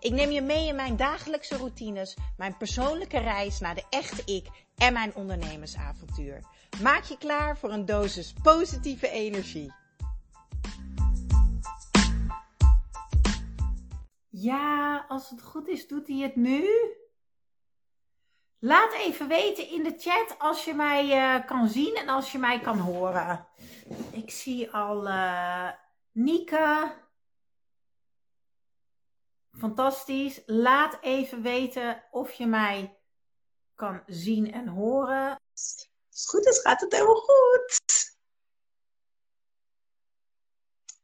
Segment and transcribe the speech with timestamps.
[0.00, 4.46] Ik neem je mee in mijn dagelijkse routines, mijn persoonlijke reis naar de echte ik
[4.76, 6.40] en mijn ondernemersavontuur.
[6.82, 9.72] Maak je klaar voor een dosis positieve energie.
[14.28, 16.68] Ja, als het goed is, doet hij het nu.
[18.58, 22.38] Laat even weten in de chat als je mij uh, kan zien en als je
[22.38, 23.46] mij kan horen.
[24.12, 25.68] Ik zie al uh,
[26.12, 26.92] Nieke.
[29.58, 30.42] Fantastisch.
[30.46, 32.96] Laat even weten of je mij
[33.74, 35.40] kan zien en horen.
[35.52, 38.14] Als het goed is, gaat het helemaal goed.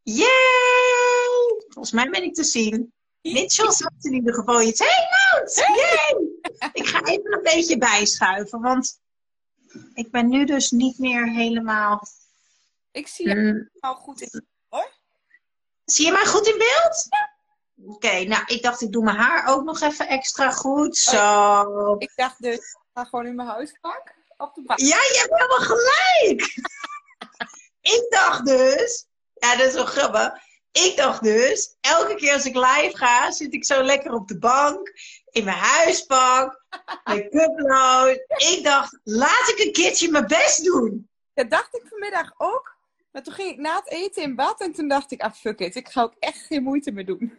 [0.02, 1.64] Yay!
[1.68, 2.92] Volgens mij ben ik te zien.
[3.22, 4.78] Mitchell zegt in ieder geval iets.
[4.78, 5.54] Hey Mout!
[5.56, 6.70] Yay!
[6.72, 9.00] ik ga even een beetje bijschuiven, want
[9.94, 12.02] ik ben nu dus niet meer helemaal...
[12.90, 13.70] Ik zie je mm.
[13.80, 14.92] al goed in hoor.
[15.84, 17.06] Zie je mij goed in beeld?
[17.10, 17.31] Ja.
[17.86, 20.96] Oké, nou, ik dacht, ik doe mijn haar ook nog even extra goed.
[20.96, 21.96] Zo.
[21.98, 24.80] Ik dacht dus, ik ga gewoon in mijn huispak op de bank.
[24.80, 26.54] Ja, je hebt helemaal gelijk.
[27.96, 30.32] ik dacht dus, ja, dat is wel grappig.
[30.72, 34.38] Ik dacht dus, elke keer als ik live ga, zit ik zo lekker op de
[34.38, 34.92] bank,
[35.30, 36.64] in mijn huispak,
[37.04, 38.16] make-uploos.
[38.36, 41.08] Ik dacht, laat ik een keertje mijn best doen.
[41.34, 42.76] Dat dacht ik vanmiddag ook.
[43.10, 45.58] Maar toen ging ik na het eten in bad en toen dacht ik, ah fuck
[45.58, 47.38] it, ik ga ook echt geen moeite meer doen.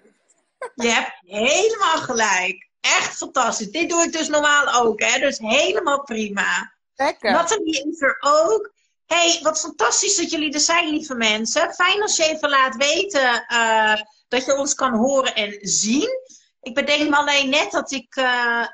[0.75, 2.69] Je hebt helemaal gelijk.
[2.79, 3.71] Echt fantastisch.
[3.71, 5.19] Dit doe ik dus normaal ook, hè?
[5.19, 6.73] Dus helemaal prima.
[6.95, 7.31] Lekker.
[7.31, 8.73] Nathalie is er ook.
[9.05, 11.73] hey, wat fantastisch dat jullie er zijn, lieve mensen.
[11.73, 13.95] Fijn als je even laat weten uh,
[14.27, 16.09] dat je ons kan horen en zien.
[16.61, 18.67] Ik bedenk me alleen net dat ik, uh,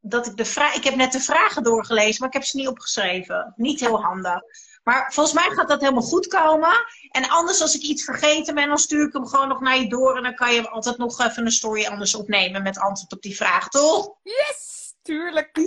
[0.00, 0.74] dat ik de vraag...
[0.74, 3.52] Ik heb net de vragen doorgelezen, maar ik heb ze niet opgeschreven.
[3.56, 4.40] Niet heel handig.
[4.86, 6.86] Maar volgens mij gaat dat helemaal goed komen.
[7.10, 9.88] En anders, als ik iets vergeten ben, dan stuur ik hem gewoon nog naar je
[9.88, 10.16] door.
[10.16, 13.36] En dan kan je altijd nog even een story anders opnemen met antwoord op die
[13.36, 14.10] vraag, toch?
[14.22, 15.50] Yes, tuurlijk.
[15.56, 15.66] Ja!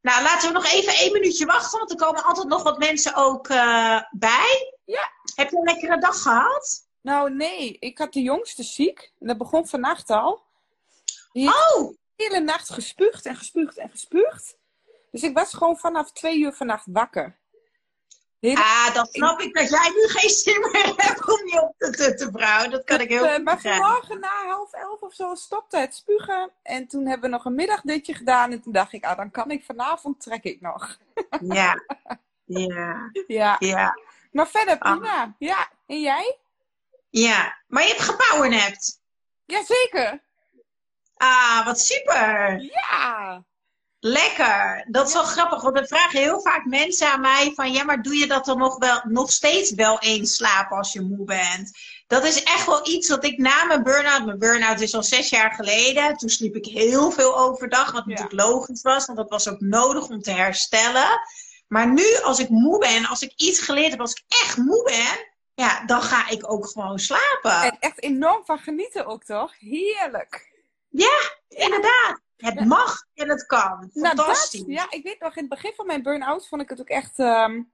[0.00, 3.14] Nou, laten we nog even één minuutje wachten, want er komen altijd nog wat mensen
[3.14, 4.78] ook uh, bij.
[4.84, 5.10] Ja.
[5.34, 6.86] Heb je een lekkere dag gehad?
[7.02, 7.76] Nou, nee.
[7.78, 9.12] Ik had de jongste ziek.
[9.20, 10.42] En dat begon vannacht al.
[11.32, 11.88] Die oh!
[12.16, 14.58] De hele nacht gespuugd en gespuugd en gespuugd.
[15.10, 17.38] Dus ik was gewoon vanaf twee uur vannacht wakker.
[18.40, 21.90] Ah, dan snap ik dat jij nu geen zin meer hebt om je op te
[21.90, 22.68] tutten, vrouw.
[22.68, 25.94] Dat kan ik heel uh, goed Maar vanmorgen na half elf of zo stopte het
[25.94, 26.50] spugen.
[26.62, 28.52] En toen hebben we nog een middagdutje gedaan.
[28.52, 30.98] En toen dacht ik, ah, dan kan ik vanavond trek ik nog.
[31.40, 31.74] Ja.
[32.44, 33.10] Ja.
[33.26, 33.56] Ja.
[33.58, 33.98] ja.
[34.32, 34.92] Maar verder ah.
[34.92, 35.22] prima.
[35.22, 35.28] Ah.
[35.38, 35.68] Ja.
[35.86, 36.38] En jij?
[37.10, 37.58] Ja.
[37.66, 39.00] Maar je hebt gepowernapt.
[39.44, 40.22] Jazeker.
[41.16, 42.60] Ah, wat super.
[42.60, 43.44] Ja.
[44.00, 44.86] Lekker.
[44.88, 48.02] Dat is wel grappig, want dan vragen heel vaak mensen aan mij van ja, maar
[48.02, 51.72] doe je dat dan nog, wel, nog steeds wel eens slapen als je moe bent?
[52.06, 55.28] Dat is echt wel iets wat ik na mijn burn-out, mijn burn-out is al zes
[55.28, 59.48] jaar geleden, toen sliep ik heel veel overdag, wat natuurlijk logisch was, want dat was
[59.48, 61.20] ook nodig om te herstellen.
[61.68, 64.82] Maar nu, als ik moe ben, als ik iets geleerd heb, als ik echt moe
[64.84, 67.62] ben, ja, dan ga ik ook gewoon slapen.
[67.62, 69.54] En echt enorm van genieten ook, toch?
[69.58, 70.48] Heerlijk.
[70.88, 71.18] Ja,
[71.48, 72.20] inderdaad.
[72.40, 73.90] Het mag en het kan.
[73.92, 74.64] Nou, Fantastisch.
[74.66, 77.18] ja, ik weet nog, in het begin van mijn burn-out vond ik het ook echt,
[77.18, 77.72] um,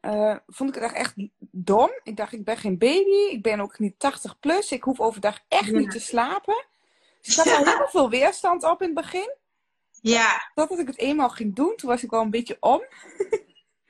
[0.00, 1.14] uh, vond ik het echt
[1.50, 1.90] dom.
[2.02, 5.38] Ik dacht, ik ben geen baby, ik ben ook niet 80 plus, ik hoef overdag
[5.48, 6.64] echt niet te slapen.
[7.20, 9.34] Dus ik had al heel veel weerstand op in het begin.
[10.00, 10.50] Ja.
[10.54, 12.82] Totdat ik het eenmaal ging doen, toen was ik wel een beetje om.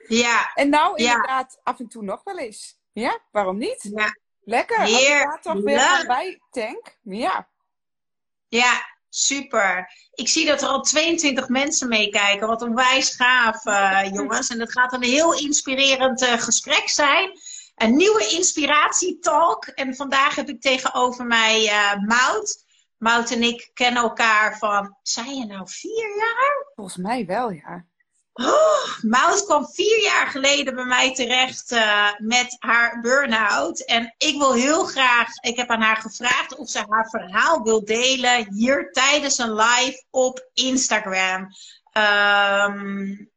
[0.09, 0.50] ja.
[0.55, 2.78] En nou inderdaad af en toe nog wel eens.
[2.93, 3.89] Ja, waarom niet?
[3.94, 4.16] Ja.
[4.44, 4.81] Lekker.
[4.81, 6.99] Heer, Als ik toch weer bij tank.
[7.03, 7.49] Ja.
[8.49, 9.93] Ja, Super.
[10.15, 12.47] Ik zie dat er al 22 mensen meekijken.
[12.47, 14.48] Wat een wijs gaaf, uh, jongens.
[14.48, 17.30] En het gaat een heel inspirerend uh, gesprek zijn.
[17.74, 19.66] Een nieuwe inspiratietalk.
[19.66, 22.65] En vandaag heb ik tegenover mij uh, Mout.
[22.98, 26.72] Mout en ik kennen elkaar van, zijn je nou vier jaar?
[26.74, 27.86] Volgens mij wel, ja.
[28.42, 33.84] Oh, Maud kwam vier jaar geleden bij mij terecht uh, met haar burn-out.
[33.84, 37.84] En ik wil heel graag, ik heb aan haar gevraagd of ze haar verhaal wil
[37.84, 41.48] delen hier tijdens een live op Instagram.
[41.92, 43.31] Um,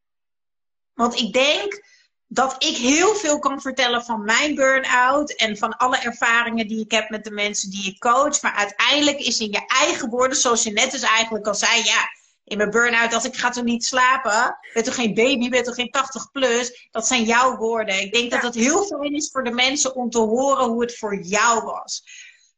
[0.94, 1.84] want ik denk
[2.28, 6.92] dat ik heel veel kan vertellen van mijn burn-out en van alle ervaringen die ik
[6.92, 8.42] heb met de mensen die ik coach.
[8.42, 12.22] Maar uiteindelijk is in je eigen woorden, zoals je net dus eigenlijk al zei, ja
[12.44, 14.58] in mijn burn-out dat ik ga toch niet slapen?
[14.74, 16.88] Ben toch geen baby, ben toch geen 80 plus?
[16.92, 18.02] Dat zijn jouw woorden.
[18.02, 20.98] Ik denk dat het heel fijn is voor de mensen om te horen hoe het
[20.98, 22.04] voor jou was.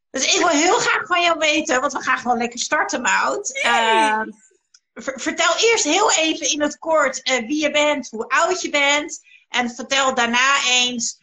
[0.09, 3.61] Dus ik wil heel graag van jou weten, want we gaan gewoon lekker starten, Mout.
[3.65, 4.21] Uh,
[4.93, 9.19] vertel eerst heel even in het kort uh, wie je bent, hoe oud je bent.
[9.49, 11.19] En vertel daarna eens,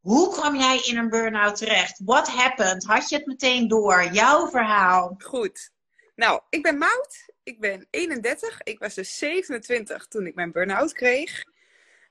[0.00, 2.00] hoe kwam jij in een burn-out terecht?
[2.04, 2.84] What happened?
[2.84, 4.12] Had je het meteen door?
[4.12, 5.14] Jouw verhaal.
[5.18, 5.70] Goed.
[6.14, 7.31] Nou, ik ben Mout.
[7.44, 8.60] Ik ben 31.
[8.62, 11.44] Ik was dus 27 toen ik mijn burn-out kreeg.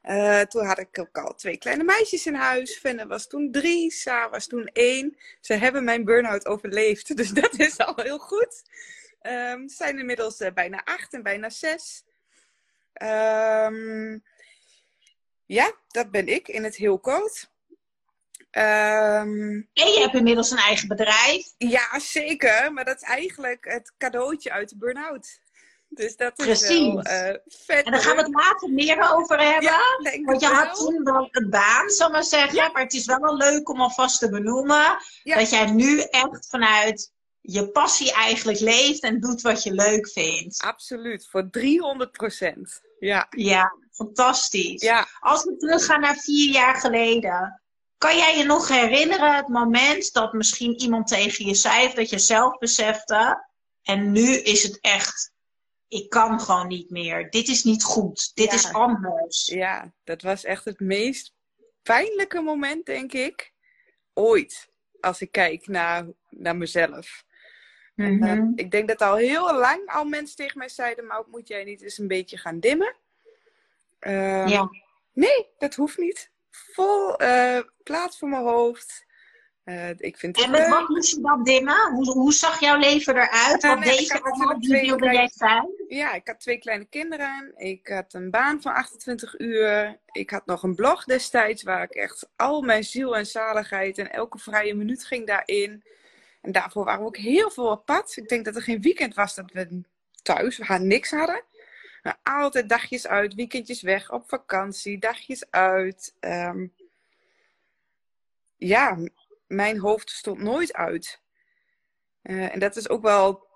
[0.04, 2.78] Uh, toen had ik ook al twee kleine meisjes in huis.
[2.78, 5.18] Fenne was toen drie, Sa was toen één.
[5.42, 8.64] Ze hebben mijn burn-out overleefd, dus dat is al heel goed.
[9.22, 12.04] Um, ze zijn inmiddels uh, bijna acht en bijna zes.
[13.02, 14.24] Um,
[15.46, 17.51] ja, dat ben ik in het heel kort.
[18.52, 21.46] Um, en je hebt inmiddels een eigen bedrijf.
[21.58, 22.74] Ja, zeker.
[22.74, 25.40] Maar dat is eigenlijk het cadeautje uit de burn-out.
[25.90, 26.94] Dus dat is Precies.
[26.94, 27.86] wel uh, vet.
[27.86, 29.64] En daar gaan we het later meer over hebben.
[29.64, 32.56] Ja, Want je had toen wel een baan, zal ik maar zeggen.
[32.56, 32.70] Ja.
[32.72, 34.98] Maar het is wel wel leuk om alvast te benoemen.
[35.24, 37.12] Dat jij nu echt vanuit
[37.42, 40.62] je passie eigenlijk leeft en doet wat je leuk vindt.
[40.62, 42.82] Absoluut, voor 300 procent.
[43.00, 43.28] Ja.
[43.30, 44.82] ja, fantastisch.
[44.82, 45.08] Ja.
[45.20, 47.61] Als we teruggaan naar vier jaar geleden.
[48.02, 52.10] Kan jij je nog herinneren het moment dat misschien iemand tegen je zei of dat
[52.10, 53.48] je zelf besefte
[53.84, 55.32] en nu is het echt,
[55.88, 57.30] ik kan gewoon niet meer.
[57.30, 58.32] Dit is niet goed.
[58.34, 59.46] Dit is anders.
[59.46, 61.34] Ja, dat was echt het meest
[61.84, 63.54] pijnlijke moment, denk ik,
[64.14, 64.70] ooit.
[65.00, 67.24] Als ik kijk naar, naar mezelf.
[67.96, 68.52] Eh, mhm.
[68.56, 71.82] ik denk dat al heel lang al mensen tegen mij zeiden, maar moet jij niet
[71.82, 72.96] eens een beetje gaan dimmen?
[74.00, 74.70] Uh, ja.
[75.14, 76.31] Nee, dat hoeft niet.
[76.52, 79.06] Vol uh, plaats voor mijn hoofd.
[79.66, 81.92] Uh, ik vind en met wat moest je dan dimmen?
[81.92, 83.62] Hoe, hoe zag jouw leven eruit?
[83.64, 84.58] Wat deed je allemaal?
[84.60, 85.70] Wie wilde jij zijn?
[85.88, 87.54] Ja, ik had twee kleine kinderen.
[87.56, 90.00] Ik had een baan van 28 uur.
[90.12, 94.12] Ik had nog een blog destijds waar ik echt al mijn ziel en zaligheid en
[94.12, 95.84] elke vrije minuut ging daarin.
[96.42, 98.14] En daarvoor waren we ook heel veel op pad.
[98.16, 99.82] Ik denk dat er geen weekend was dat we
[100.22, 101.44] thuis we niks hadden.
[102.02, 106.16] Maar altijd dagjes uit, weekendjes weg, op vakantie, dagjes uit.
[106.20, 106.68] Ehm,
[108.58, 108.98] ja,
[109.48, 111.22] mijn hoofd stond nooit uit.
[112.24, 113.48] Uh, en dat is ook wel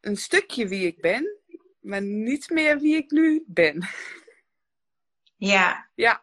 [0.00, 1.36] een stukje wie ik ben,
[1.80, 3.82] maar niet meer wie ik nu ben.
[5.36, 5.88] Ja.
[5.94, 6.22] Ja.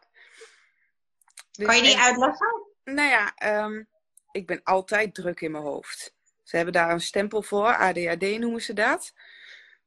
[1.52, 2.66] kan je die uitleggen?
[2.84, 3.34] Nou ja,
[3.64, 3.88] um,
[4.30, 6.14] ik ben altijd druk in mijn hoofd.
[6.42, 9.12] Ze hebben daar een stempel voor, ADHD noemen ze dat.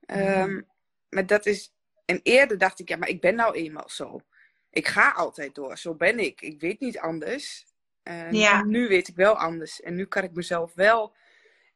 [0.08, 0.68] Um,
[1.16, 1.74] maar dat is.
[2.06, 4.22] En eerder dacht ik, ja, maar ik ben nou eenmaal zo.
[4.70, 6.42] Ik ga altijd door, zo ben ik.
[6.42, 7.66] Ik weet niet anders.
[8.04, 8.64] En ja.
[8.64, 9.82] nu weet ik wel anders.
[9.82, 11.16] En nu kan ik mezelf wel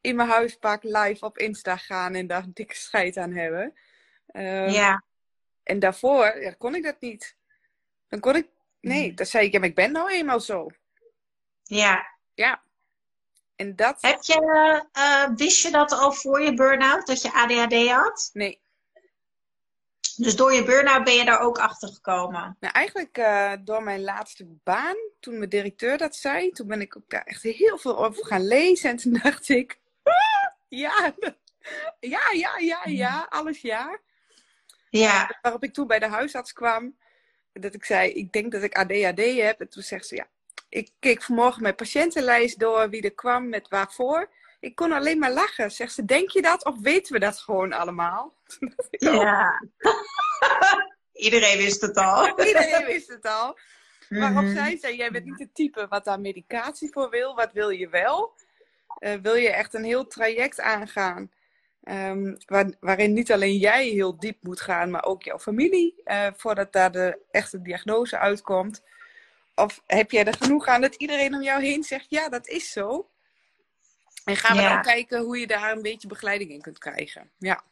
[0.01, 3.73] in mijn huispak live op Insta gaan en daar een dikke scheid aan hebben.
[4.33, 5.03] Um, ja.
[5.63, 7.35] En daarvoor ja, kon ik dat niet.
[8.07, 8.47] Dan kon ik.
[8.81, 9.15] Nee, mm.
[9.15, 10.67] dan zei ik, ja, maar ik ben nou eenmaal zo.
[11.63, 12.07] Ja.
[12.33, 12.61] Ja.
[13.55, 13.97] En dat...
[14.01, 14.41] Heb je,
[14.93, 18.29] uh, wist je dat al voor je burn-out, dat je ADHD had?
[18.33, 18.59] Nee.
[20.19, 22.57] Dus door je burn-out ben je daar ook achter gekomen?
[22.59, 26.97] Nou, eigenlijk uh, door mijn laatste baan, toen mijn directeur dat zei, toen ben ik
[26.97, 28.89] ook daar echt heel veel over gaan lezen.
[28.89, 30.13] En toen dacht ik, ah,
[30.67, 31.13] ja,
[32.15, 33.99] ja, ja, ja, ja, alles ja.
[34.89, 35.37] Ja.
[35.41, 36.95] Waarop ik toen bij de huisarts kwam,
[37.53, 39.59] dat ik zei, ik denk dat ik ADHD heb.
[39.59, 40.27] En toen zegt ze, ja,
[40.69, 44.29] ik keek vanmorgen mijn patiëntenlijst door wie er kwam met waarvoor.
[44.59, 45.71] Ik kon alleen maar lachen.
[45.71, 48.33] Zegt ze, denk je dat of weten we dat gewoon allemaal?
[48.89, 49.63] ja.
[51.13, 52.27] Iedereen wist het al.
[52.47, 53.57] Iedereen wist het al.
[54.09, 57.35] Waarop mm zij zei, jij bent niet het type wat daar medicatie voor wil.
[57.35, 58.33] Wat wil je wel?
[58.99, 61.31] Uh, wil je echt een heel traject aangaan?
[61.83, 66.01] Um, waar, waarin niet alleen jij heel diep moet gaan, maar ook jouw familie.
[66.05, 68.83] Uh, voordat daar de echte diagnose uitkomt.
[69.55, 72.71] Of heb jij er genoeg aan dat iedereen om jou heen zegt, ja, dat is
[72.71, 73.09] zo.
[74.29, 77.31] En gaan we dan kijken hoe je daar een beetje begeleiding in kunt krijgen.
[77.37, 77.63] Ja.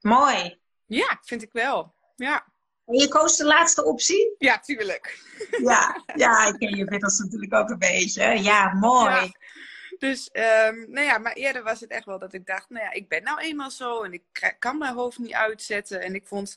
[0.00, 0.58] Mooi.
[0.86, 1.94] Ja, vind ik wel.
[2.16, 2.46] Ja.
[2.86, 4.34] En je koos de laatste optie?
[4.38, 5.18] Ja, tuurlijk.
[5.62, 8.42] Ja, ja ik ken je inmiddels natuurlijk ook een beetje.
[8.42, 9.32] Ja, mooi.
[9.98, 12.92] Dus, um, nou ja, maar eerder was het echt wel dat ik dacht, nou ja,
[12.92, 16.00] ik ben nou eenmaal zo en ik kan mijn hoofd niet uitzetten.
[16.00, 16.56] En ik vond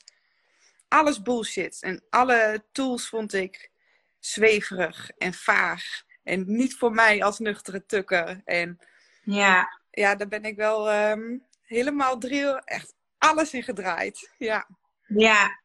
[0.88, 1.78] alles bullshit.
[1.80, 3.70] En alle tools vond ik
[4.18, 6.02] zweverig en vaag.
[6.22, 8.40] En niet voor mij als nuchtere tukker.
[8.44, 8.78] En
[9.22, 14.30] ja, ja daar ben ik wel um, helemaal drie, echt alles in gedraaid.
[14.38, 14.66] Ja.
[15.06, 15.60] Ja.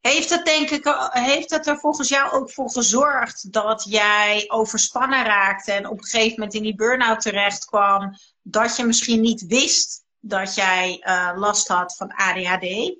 [0.00, 5.24] Heeft het, denk ik, heeft het er volgens jou ook voor gezorgd dat jij overspannen
[5.24, 9.46] raakte en op een gegeven moment in die burn-out terecht kwam, dat je misschien niet
[9.46, 12.94] wist dat jij eh, last had van ADHD?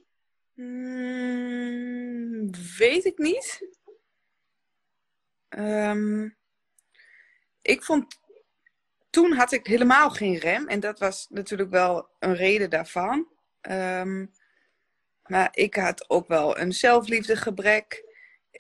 [0.54, 3.68] Hmm, weet ik niet.
[5.48, 6.28] Ehm,
[7.62, 8.18] ik vond.
[9.14, 10.68] Toen had ik helemaal geen rem.
[10.68, 13.28] En dat was natuurlijk wel een reden daarvan.
[13.60, 14.26] Ehm,
[15.22, 18.04] maar ik had ook wel een zelfliefdegebrek.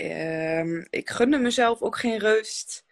[0.00, 2.84] Um, ik gunde mezelf ook geen rust.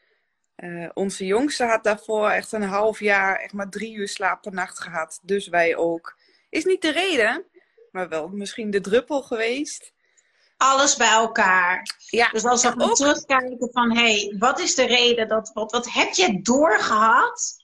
[0.57, 4.53] Uh, onze jongste had daarvoor echt een half jaar, echt maar drie uur slaap per
[4.53, 5.21] nacht gehad.
[5.23, 6.19] Dus wij ook.
[6.51, 7.45] Is niet de reden,
[7.93, 9.93] maar wel misschien de druppel geweest.
[10.63, 11.97] Alles bij elkaar.
[12.11, 12.95] Ja, dus als we ook...
[12.95, 17.61] terugkijken van, hé, hey, wat is de reden dat, wat, wat heb je doorgehad?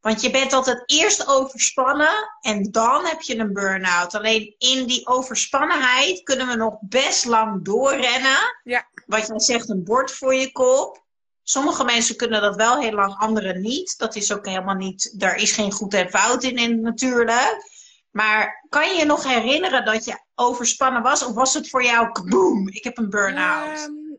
[0.00, 4.14] Want je bent altijd eerst overspannen en dan heb je een burn-out.
[4.14, 8.38] Alleen in die overspannenheid kunnen we nog best lang doorrennen.
[8.64, 8.88] Ja.
[9.06, 11.04] Wat jij zegt, een bord voor je kop.
[11.42, 13.98] Sommige mensen kunnen dat wel heel lang, anderen niet.
[13.98, 17.70] Dat is ook helemaal niet, daar is geen goed en fout in, in natuurlijk.
[18.10, 20.18] Maar kan je je nog herinneren dat je
[20.48, 21.24] overspannen was?
[21.24, 23.78] Of was het voor jou, boom, ik heb een burn-out?
[23.78, 24.18] Um,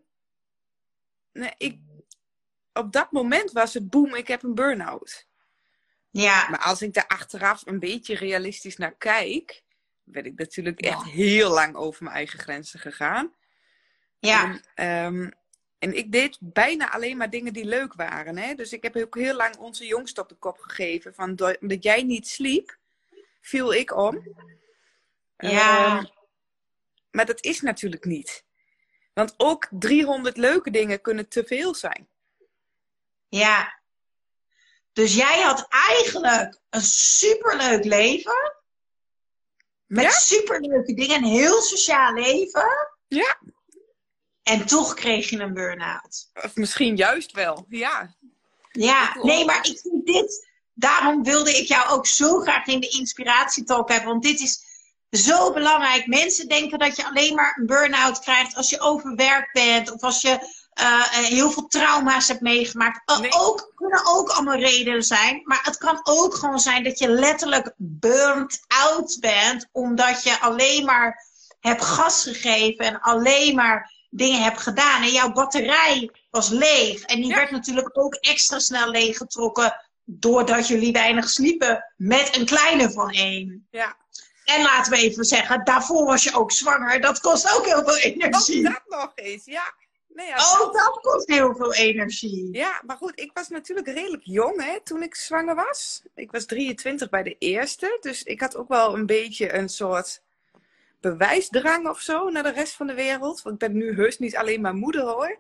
[1.32, 1.80] nee, ik,
[2.74, 5.28] op dat moment was het, boom, ik heb een burn-out.
[6.10, 6.50] Ja.
[6.50, 9.64] Maar als ik daar achteraf een beetje realistisch naar kijk,
[10.04, 13.34] ben ik natuurlijk echt heel lang over mijn eigen grenzen gegaan.
[14.20, 14.60] Ja.
[14.76, 15.32] En, um,
[15.80, 18.38] en ik deed bijna alleen maar dingen die leuk waren.
[18.38, 18.54] Hè?
[18.54, 21.14] Dus ik heb ook heel lang onze jongste op de kop gegeven.
[21.14, 22.78] Van, omdat jij niet sliep,
[23.42, 24.28] viel ik om.
[25.52, 25.98] Ja.
[25.98, 26.04] Uh,
[27.12, 28.46] maar dat is natuurlijk niet.
[29.14, 32.08] Want ook 300 leuke dingen kunnen te veel zijn.
[33.28, 33.82] Ja.
[34.94, 38.62] Dus jij had eigenlijk een superleuk leven.
[39.86, 40.10] Met ja?
[40.10, 41.16] superleuke dingen.
[41.16, 42.98] Een heel sociaal leven.
[43.08, 43.40] Ja.
[44.44, 46.30] En toch kreeg je een burn-out.
[46.34, 48.16] Of misschien juist wel, ja.
[48.72, 50.52] Ja, nee, maar ik vind dit...
[50.76, 54.10] Daarom wilde ik jou ook zo graag in de inspiratietalk hebben.
[54.10, 54.63] Want dit is
[55.14, 56.08] zo belangrijk.
[56.08, 59.92] Mensen denken dat je alleen maar een burn-out krijgt als je overwerkt bent.
[59.92, 63.12] Of als je uh, heel veel trauma's hebt meegemaakt.
[63.12, 63.32] Uh, nee.
[63.32, 65.42] ook, kunnen ook allemaal redenen zijn.
[65.44, 69.70] Maar het kan ook gewoon zijn dat je letterlijk burnt out bent.
[69.72, 71.26] Omdat je alleen maar
[71.60, 75.02] hebt gas gegeven en alleen maar dingen hebt gedaan.
[75.02, 77.02] En jouw batterij was leeg.
[77.02, 79.82] En die werd natuurlijk ook extra snel leeggetrokken.
[80.04, 81.94] Doordat jullie weinig sliepen.
[81.98, 83.68] Met een kleine van één.
[83.70, 84.02] Ja.
[84.46, 87.02] En laten we even zeggen, daarvoor was je ook zwanger.
[87.02, 88.68] Dat kost ook heel veel energie.
[88.68, 89.74] Ook dat nog eens, ja.
[90.08, 92.50] Nee, ja, ook dat kost heel veel energie.
[92.52, 96.02] Ja, maar goed, ik was natuurlijk redelijk jong hè, toen ik zwanger was.
[96.16, 97.98] Ik was 23 bij de eerste.
[98.02, 100.22] Dus ik had ook wel een beetje een soort
[101.02, 103.42] bewijsdrang of zo naar de rest van de wereld.
[103.42, 105.38] Want ik ben nu heus niet alleen maar moeder hoor.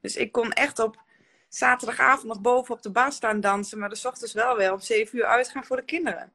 [0.00, 1.02] Dus ik kon echt op
[1.48, 3.78] zaterdagavond nog boven op de bar staan dansen.
[3.78, 6.32] Maar de ochtends wel weer om 7 uur uitgaan voor de kinderen.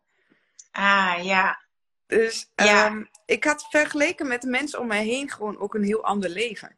[0.71, 1.64] Ah, ja.
[2.07, 2.85] Dus ja.
[2.85, 6.29] Um, ik had vergeleken met de mensen om mij heen gewoon ook een heel ander
[6.29, 6.75] leven.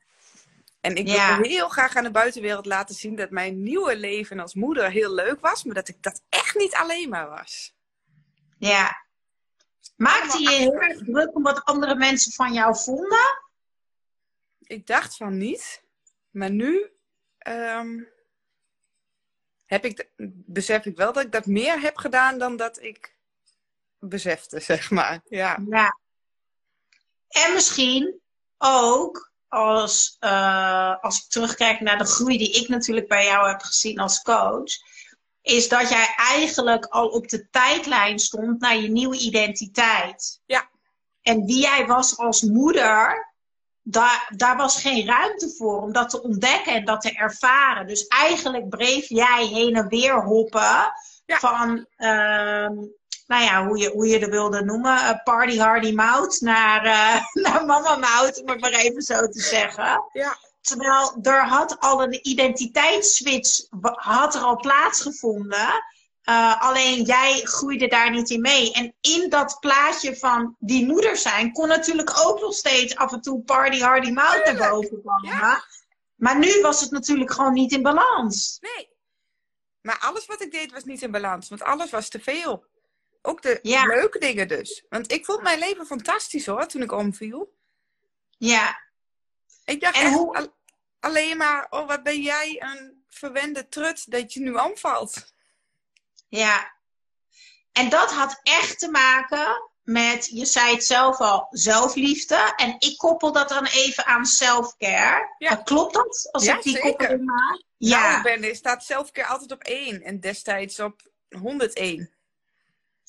[0.82, 4.54] En ik wil heel graag aan de buitenwereld laten zien dat mijn nieuwe leven als
[4.54, 7.76] moeder heel leuk was, maar dat ik dat echt niet alleen maar was.
[8.58, 9.06] Ja.
[9.96, 13.44] Maakte je heel erg druk om wat andere mensen van jou vonden?
[14.62, 15.84] Ik dacht van niet.
[16.30, 16.92] Maar nu
[17.48, 18.08] um,
[19.66, 20.10] heb ik,
[20.46, 23.16] besef ik wel dat ik dat meer heb gedaan dan dat ik
[24.00, 25.22] besefte, zeg maar.
[25.26, 25.60] Ja.
[25.70, 25.98] ja.
[27.28, 28.20] En misschien
[28.58, 33.62] ook als, uh, als ik terugkijk naar de groei die ik natuurlijk bij jou heb
[33.62, 34.72] gezien als coach,
[35.42, 40.42] is dat jij eigenlijk al op de tijdlijn stond naar je nieuwe identiteit.
[40.46, 40.70] Ja.
[41.22, 43.34] En wie jij was als moeder,
[43.82, 47.88] daar, daar was geen ruimte voor om dat te ontdekken en dat te ervaren.
[47.88, 50.92] Dus eigenlijk bleef jij heen en weer hoppen
[51.26, 52.70] van uh,
[53.28, 57.22] nou ja, hoe je, hoe je dat wilde noemen, uh, party hardy mout naar, uh,
[57.44, 60.04] naar mama mout, om het maar even zo te zeggen.
[60.14, 60.38] Ja.
[60.62, 65.84] Terwijl er had al een identiteitsswitch had er al plaatsgevonden.
[66.30, 68.74] Uh, alleen jij groeide daar niet in mee.
[68.74, 73.22] En in dat plaatje van die moeder zijn kon natuurlijk ook nog steeds af en
[73.22, 75.30] toe party hardy mout naar boven komen.
[75.30, 75.64] Ja.
[76.16, 78.58] Maar nu was het natuurlijk gewoon niet in balans.
[78.62, 78.90] Nee.
[79.82, 82.66] Maar alles wat ik deed was niet in balans, want alles was te veel.
[83.28, 84.84] Ook de leuke dingen dus.
[84.90, 87.54] Want ik vond mijn leven fantastisch hoor, toen ik omviel.
[88.38, 88.82] Ja.
[89.66, 90.52] Ik dacht echt hoe...
[91.00, 95.34] alleen maar, oh wat ben jij een verwende trut dat je nu omvalt.
[96.28, 96.74] Ja.
[97.72, 102.54] En dat had echt te maken met, je zei het zelf al, zelfliefde.
[102.56, 105.36] En ik koppel dat dan even aan self-care.
[105.38, 105.56] Ja.
[105.56, 106.30] Klopt dat?
[106.32, 107.64] Als ik die koppeling maak?
[107.78, 108.22] Ja.
[108.22, 112.17] Nou, ben, staat self-care altijd op één en destijds op 101.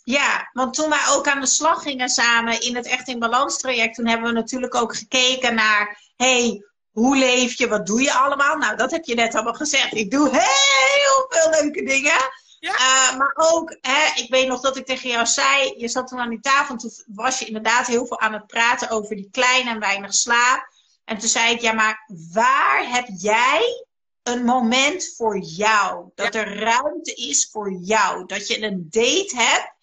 [0.08, 3.58] Ja, want toen wij ook aan de slag gingen samen in het Echt in Balans
[3.58, 8.12] traject, toen hebben we natuurlijk ook gekeken naar, hey, hoe leef je, wat doe je
[8.12, 8.56] allemaal?
[8.56, 9.94] Nou, dat heb je net allemaal gezegd.
[9.94, 12.30] Ik doe heel veel leuke dingen.
[12.60, 12.72] Ja.
[12.72, 16.18] Uh, maar ook, hè, ik weet nog dat ik tegen jou zei, je zat toen
[16.18, 19.28] aan die tafel en toen was je inderdaad heel veel aan het praten over die
[19.30, 20.72] kleine en weinig slaap.
[21.04, 23.84] En toen zei ik, ja, maar waar heb jij
[24.22, 26.10] een moment voor jou?
[26.14, 26.40] Dat Ja.
[26.40, 28.26] er ruimte is voor jou.
[28.26, 29.76] Dat je een date hebt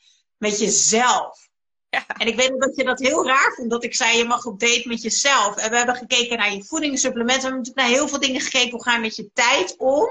[0.50, 1.50] met jezelf.
[1.90, 2.08] Ja.
[2.08, 4.60] En ik weet dat je dat heel raar vond, dat ik zei, je mag op
[4.60, 5.56] date met jezelf.
[5.56, 7.42] En we hebben gekeken naar je voedingssupplementen.
[7.42, 8.72] We hebben natuurlijk naar heel veel dingen gekeken.
[8.72, 10.08] Hoe ga je met je tijd om?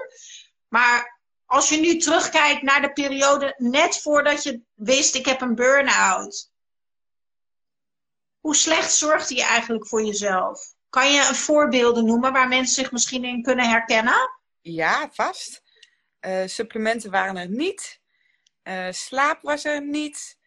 [0.68, 5.54] Maar als je nu terugkijkt naar de periode net voordat je wist, ik heb een
[5.54, 6.50] burn-out.
[8.40, 10.74] Hoe slecht zorgde je eigenlijk voor jezelf?
[10.88, 14.30] Kan je een voorbeelden noemen waar mensen zich misschien in kunnen herkennen?
[14.60, 15.62] Ja, vast.
[16.20, 18.02] Eh, supplementen waren er niet.
[18.64, 20.38] Eh, slaap was er niet.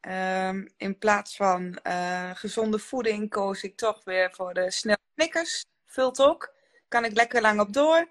[0.00, 5.64] Ehm, in plaats van eh, gezonde voeding koos ik toch weer voor de snelle knikkers.
[5.86, 6.52] Vult ook.
[6.88, 8.08] Kan ik lekker lang op door.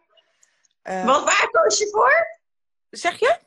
[0.81, 2.27] Eh, Want waar koos je voor?
[2.89, 3.39] Zeg je?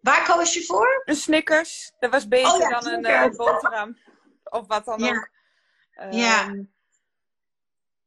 [0.00, 1.02] Waar koos je voor?
[1.04, 1.92] Een Snickers.
[1.98, 3.36] Dat was beter Oh ja, dan een Snickers.
[3.36, 3.98] eh, boterham.
[4.44, 5.10] Of wat dan Ja.
[5.10, 5.28] ook.
[5.94, 6.54] Ehm, Ja.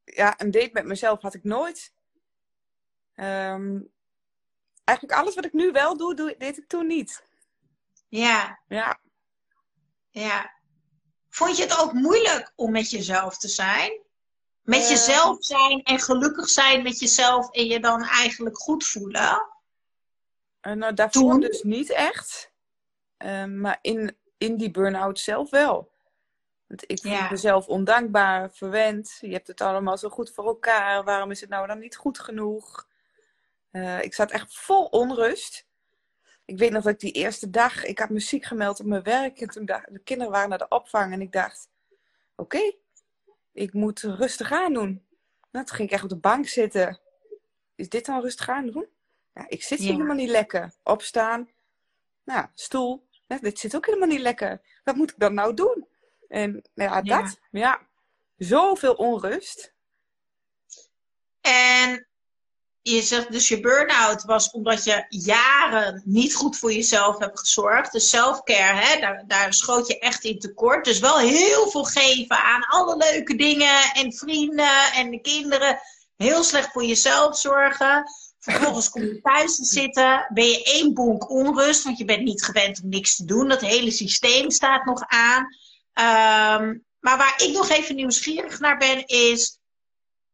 [0.05, 1.93] ja, een date met mezelf had ik nooit.
[3.15, 3.79] Ehm,
[4.83, 7.23] eigenlijk alles wat ik nu wel doe, doe deed ik toen niet.
[8.07, 8.99] Ja, Ja.
[10.09, 10.51] ja.
[11.29, 14.01] Vond je het ook moeilijk om met jezelf te zijn?
[14.61, 14.89] Met Eh.
[14.89, 19.47] jezelf zijn en gelukkig zijn met jezelf en je dan eigenlijk goed voelen?
[20.59, 21.39] Eh, nou, daarvoor Toen?
[21.39, 22.51] dus niet echt.
[23.17, 25.91] Ehm, maar in, in die burn-out zelf wel.
[26.67, 27.29] Want ik Ja.
[27.29, 29.17] mezelf ondankbaar, verwend.
[29.21, 31.03] Je hebt het allemaal zo goed voor elkaar.
[31.03, 32.87] Waarom is het nou dan niet goed genoeg?
[33.73, 35.65] Eh, ik zat echt vol onrust.
[36.45, 39.41] Ik weet nog dat ik die eerste dag, ik had muziek gemeld op mijn werk.
[39.41, 41.13] En toen dacht, de kinderen waren naar de opvang.
[41.13, 41.69] En ik dacht,
[42.35, 42.73] oké,
[43.51, 45.05] ik moet rustig aan doen.
[45.51, 46.99] Nou, toen ging ik echt op de bank zitten.
[47.75, 48.87] Is dit dan rustig aan doen?
[49.33, 49.93] Ja, ik zit hier Ja.
[49.93, 50.73] helemaal niet lekker.
[50.83, 51.49] Opstaan.
[52.23, 53.07] Nou, stoel.
[53.27, 54.61] Ja, dit zit ook helemaal niet lekker.
[54.83, 55.87] Wat moet ik dan nou doen?
[56.27, 57.21] En nou ja, Ja.
[57.21, 57.39] dat.
[57.51, 57.87] Ja.
[58.37, 59.73] Zoveel onrust.
[61.41, 62.07] En
[62.83, 67.91] je zegt dus je burn-out was omdat je jaren niet goed voor jezelf hebt gezorgd.
[67.91, 70.85] Dus self-care, daar, daar schoot je echt in tekort.
[70.85, 75.79] Dus wel heel veel geven aan alle leuke dingen en vrienden en de kinderen.
[76.17, 78.03] Heel slecht voor jezelf zorgen.
[78.39, 82.43] Vervolgens kom je thuis te zitten, ben je één bonk onrust, want je bent niet
[82.43, 83.47] gewend om niks te doen.
[83.47, 85.47] Dat hele systeem staat nog aan.
[85.93, 89.57] Ehm, maar waar ik nog even nieuwsgierig naar ben, is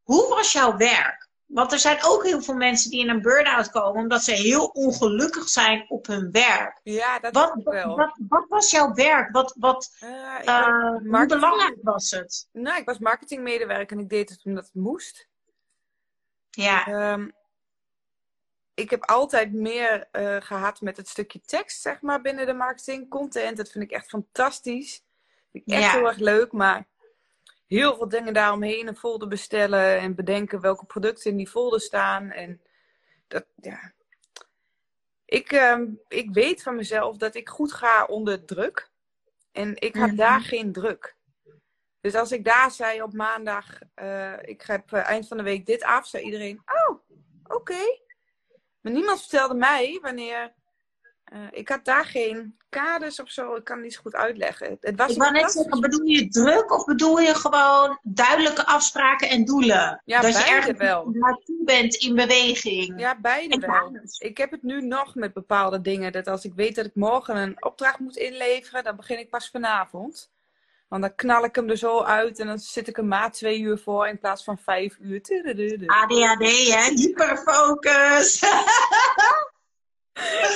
[0.04, 1.19] hoe was jouw werk?
[1.50, 4.66] Want er zijn ook heel veel mensen die in een burn-out komen omdat ze heel
[4.66, 6.80] ongelukkig zijn op hun werk.
[6.84, 7.96] Ja, dat Wat, wel.
[7.96, 9.32] wat, wat was jouw werk?
[9.32, 12.48] Wat, wat, Eh, eh, hoe belangrijk was het?
[12.52, 15.28] nou, ik was marketingmedewerker en ik deed het omdat het moest.
[16.50, 17.30] Ja, Ehm,
[18.74, 23.10] ik heb altijd meer eh, gehad met het stukje tekst, zeg maar, binnen de marketing.
[23.10, 25.04] Content, dat vind ik echt fantastisch.
[25.52, 25.92] Vind ik echt Ja.
[25.92, 26.86] heel erg leuk, maar
[27.70, 28.88] heel veel dingen daaromheen.
[28.88, 32.32] Een folder bestellen en bedenken welke producten in die folder staan.
[32.32, 32.62] En
[33.28, 33.94] dat, ja.
[35.26, 38.92] Ik, ehm, ik weet van mezelf dat ik goed ga onder druk.
[39.52, 40.16] En ik had Mhm.
[40.18, 41.16] daar geen druk.
[42.02, 45.66] Dus als ik daar zei op maandag, eh, ik heb eh, eind van de week
[45.66, 47.00] dit af, zei iedereen, oh,
[47.44, 48.00] oké.
[48.82, 50.54] Maar niemand vertelde mij wanneer.
[51.30, 54.78] Eh, ik had daar geen kaders of zo, ik kan het niet zo goed uitleggen.
[54.82, 59.30] Het was ik wou net zeggen, bedoel je druk of bedoel je gewoon duidelijke afspraken
[59.30, 60.02] en doelen?
[60.06, 61.10] Ja, dat je beide ergens wel.
[61.12, 63.00] naartoe bent in beweging.
[63.00, 63.70] Ja, beide En wel.
[63.70, 64.20] kaders.
[64.20, 66.12] Ik heb het nu nog met bepaalde dingen.
[66.12, 69.50] Dat als ik weet dat ik morgen een opdracht moet inleveren, dan begin ik pas
[69.50, 70.30] vanavond.
[70.88, 73.60] Want dan knal ik hem er zo uit en dan zit ik er maar twee
[73.60, 75.22] uur voor in plaats van vijf uur.
[75.86, 76.92] ADHD, hè?
[76.94, 78.40] Hyperfocus.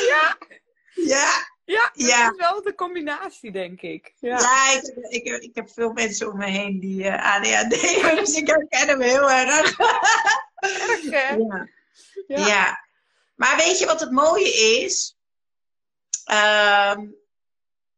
[0.08, 0.38] Ja,
[0.93, 2.29] ja, ja, dat Ja.
[2.32, 4.13] is wel de combinatie, denk ik.
[4.19, 4.39] Ja.
[4.39, 8.36] ja ik, ik, ik heb veel mensen om me heen die eh, ADHD hebben, dus
[8.36, 9.79] ik herken hem heel erg.
[10.56, 11.36] Erg, hè?
[11.36, 11.67] Ja.
[12.27, 12.47] Ja.
[12.47, 12.86] Ja.
[13.36, 14.53] Maar weet je wat het mooie
[14.84, 15.17] is?
[16.25, 17.06] Ehm,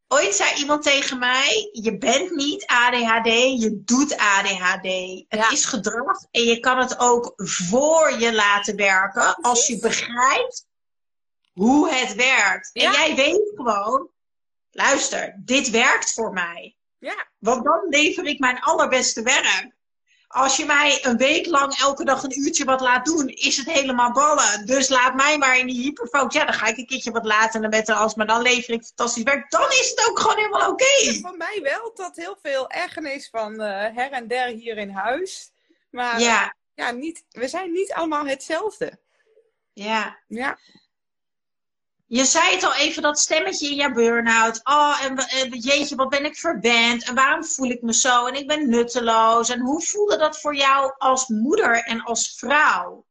[0.07, 3.27] ooit zei iemand tegen mij: Je bent niet ADHD,
[3.61, 4.87] je doet ADHD.
[5.27, 10.64] Het is gedrag en je kan het ook voor je laten werken als je begrijpt
[11.55, 12.69] hoe het werkt.
[12.73, 12.91] En Ja.
[12.91, 14.09] jij weet gewoon:
[14.71, 16.75] luister, dit werkt voor mij.
[16.99, 17.27] Ja.
[17.39, 19.73] Want dan lever ik mijn allerbeste werk.
[20.27, 23.65] als je mij een week lang elke dag een uurtje wat laat doen, is het
[23.71, 24.65] helemaal ballen.
[24.65, 26.33] Dus laat mij maar in die hyperfocus.
[26.33, 28.83] Ja, dan ga ik een keertje wat later naar bed als, maar dan lever ik
[28.83, 29.49] fantastisch werk.
[29.51, 30.85] Dan is het ook gewoon helemaal oké.
[31.03, 34.89] Ja, voor mij wel, tot heel veel ergernis van eh, her en der hier in
[34.89, 35.51] huis.
[35.89, 38.99] Maar Ja, ja, niet, we zijn niet allemaal hetzelfde.
[39.73, 40.17] ja.
[40.27, 40.57] Ja,
[42.07, 44.59] Je zei het al even, dat stemmetje in je burn-out.
[44.63, 47.07] Oh, en, en jeetje, wat ben ik verwend.
[47.07, 48.25] En waarom voel ik me zo?
[48.25, 49.49] En ik ben nutteloos.
[49.49, 53.05] En hoe voelde dat voor jou als moeder en als vrouw?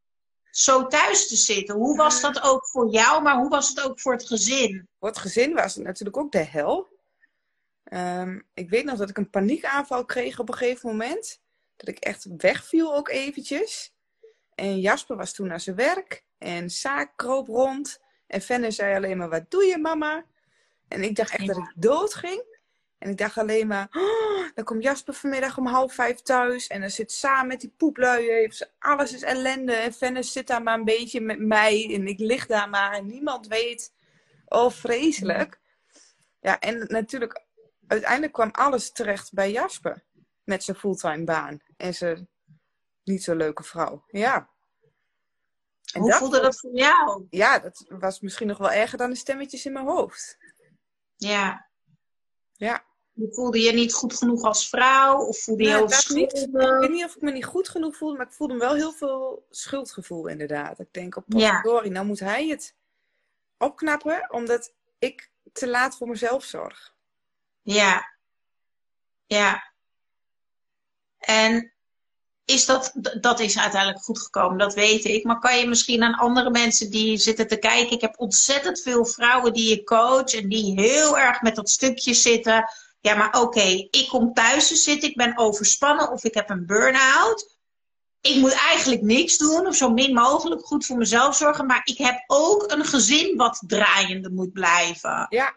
[0.51, 1.75] Zo thuis te zitten.
[1.75, 4.89] Hoe was dat ook voor jou, maar hoe was het ook voor het gezin?
[4.99, 6.89] voor het gezin was het natuurlijk ook de hel.
[7.85, 11.41] Ehm, ik weet nog dat ik een paniekaanval kreeg op een gegeven moment.
[11.77, 13.93] Dat ik echt wegviel ook eventjes.
[14.55, 16.25] En Jasper was toen naar zijn werk.
[16.39, 18.03] En Saak kroop rond.
[18.35, 20.25] En Fenne zei alleen maar, wat doe je mama?
[20.89, 22.45] En ik dacht echt dat ik dood ging.
[22.99, 26.67] En ik dacht alleen maar, oh, dan komt Jasper vanmiddag om half vijf thuis.
[26.67, 28.53] En dan zit Sa met die poepluien.
[28.79, 29.73] Alles is ellende.
[29.73, 31.95] En Fenne zit daar maar een beetje met mij.
[31.95, 33.93] En ik lig daar maar en niemand weet.
[34.49, 35.61] Oh, vreselijk.
[36.41, 37.43] Ja, en natuurlijk,
[37.87, 40.03] uiteindelijk kwam alles terecht bij Jasper.
[40.45, 41.61] Met zijn fulltime baan.
[41.77, 42.29] En zijn
[43.05, 44.05] niet zo leuke vrouw.
[44.07, 44.54] Ja.
[45.95, 47.27] En Hoe voelde dat voor jou?
[47.31, 50.39] Ja, dat was misschien nog wel erger dan de stemmetjes in mijn hoofd.
[51.17, 51.69] Ja.
[52.53, 52.85] Ja.
[53.31, 55.17] Voelde je niet goed genoeg als vrouw?
[55.19, 56.33] Of voelde je heel dat niet.
[56.33, 58.93] Ik weet niet of ik me niet goed genoeg voelde, maar ik voelde wel heel
[58.93, 60.79] veel schuldgevoel inderdaad.
[60.79, 61.35] Ik denk, op Ja.
[61.35, 62.75] potverdorie, nou moet hij het
[63.59, 66.95] opknappen, omdat ik te laat voor mezelf zorg.
[67.63, 68.17] Ja.
[69.27, 69.73] Ja.
[71.19, 71.74] En
[72.45, 75.25] is dat, dat is uiteindelijk goed gekomen, dat weet ik.
[75.25, 77.93] Maar kan je misschien aan andere mensen die zitten te kijken.
[77.93, 82.15] Ik heb ontzettend veel vrouwen die ik coach en die heel erg met dat stukje
[82.15, 82.65] zitten.
[83.01, 86.67] Ja, maar oké, ik kom thuis te zitten, ik ben overspannen of ik heb een
[86.67, 87.53] burn-out.
[88.21, 91.67] Ik moet eigenlijk niks doen of zo min mogelijk goed voor mezelf zorgen.
[91.67, 95.27] Maar ik heb ook een gezin wat draaiende moet blijven.
[95.29, 95.55] Ja,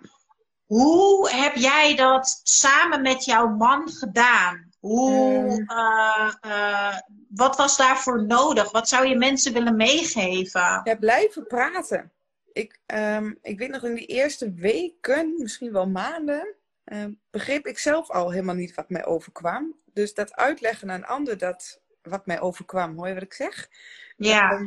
[0.66, 4.67] Hoe heb jij dat samen met jouw man gedaan?
[4.80, 5.78] Hoe, Ehm.
[5.80, 6.98] eh, eh,
[7.30, 8.72] wat was daarvoor nodig?
[8.72, 10.82] Wat zou je mensen willen meegeven?
[10.84, 12.12] ja blijven praten.
[12.54, 17.80] Ik, ehm, ik weet nog in die eerste weken, misschien wel maanden, ehm, begreep ik
[17.80, 19.76] zelf al helemaal niet wat mij overkwam.
[19.94, 23.70] Dus dat uitleggen aan een ander dat wat mij overkwam, hoor je wat ik zeg?
[24.18, 24.62] Ja,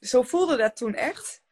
[0.00, 1.42] zo voelde dat toen echt.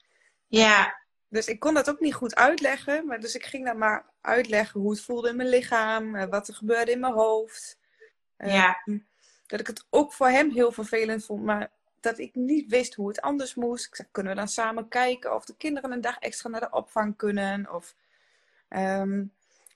[0.46, 3.06] ja, Dus ik kon dat ook niet goed uitleggen.
[3.06, 6.14] Maar dus ik ging dan maar uitleggen hoe het voelde in mijn lichaam.
[6.16, 7.78] eh, Wat er gebeurde in mijn hoofd.
[8.37, 8.83] Eh, Ja.
[9.46, 11.42] Dat ik het ook voor hem heel vervelend vond.
[11.44, 11.70] Maar
[12.01, 13.87] dat ik niet wist hoe het anders moest.
[13.87, 16.70] Ik zei, kunnen we dan samen kijken of de kinderen een dag extra naar de
[16.70, 17.75] opvang kunnen?
[17.75, 17.94] Of
[18.68, 19.25] ehm,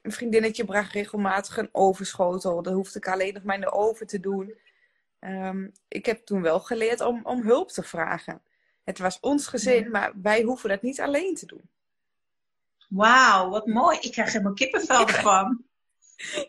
[0.02, 2.62] een vriendinnetje bracht regelmatig een overschotel.
[2.62, 4.54] Dat hoefde ik alleen nog maar in de oven te doen.
[5.18, 8.42] Ehm, ik heb toen wel geleerd om, om hulp te vragen.
[8.84, 11.68] Het was ons gezin, maar wij hoeven dat niet alleen te doen.
[12.88, 13.98] wauw, wat mooi.
[14.00, 15.64] Ik krijg helemaal kippenvel ervan.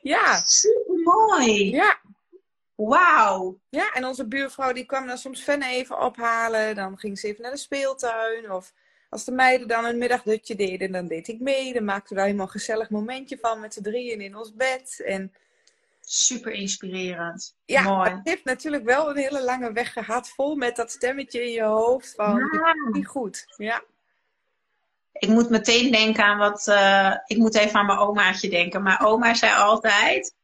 [0.02, 1.69] Ja, Super mooi.
[1.71, 1.99] ja,
[2.75, 3.59] Wauw.
[3.69, 3.91] ja.
[3.93, 6.75] En onze buurvrouw die kwam dan soms Fenne even ophalen.
[6.75, 8.51] Dan ging ze even naar de speeltuin.
[8.51, 8.73] Of
[9.09, 11.73] als de meiden dan een middagdutje deden, dan deed ik mee.
[11.73, 15.01] Dan maakten we daar helemaal een gezellig momentje van met z'n drieën in ons bed.
[15.05, 15.33] En
[16.03, 17.55] Super inspirerend.
[17.65, 18.09] ja, Mooi.
[18.09, 20.29] het heeft natuurlijk wel een hele lange weg gehad.
[20.29, 22.73] Vol met dat stemmetje in je hoofd van, Ja.
[22.91, 23.45] niet goed.
[23.57, 23.83] Ja,
[25.11, 26.67] Ik moet meteen denken aan wat.
[26.67, 28.83] eh, ik moet even aan mijn omaatje denken.
[28.83, 30.35] Mijn oma zei altijd: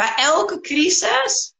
[0.00, 1.54] bij elke crisis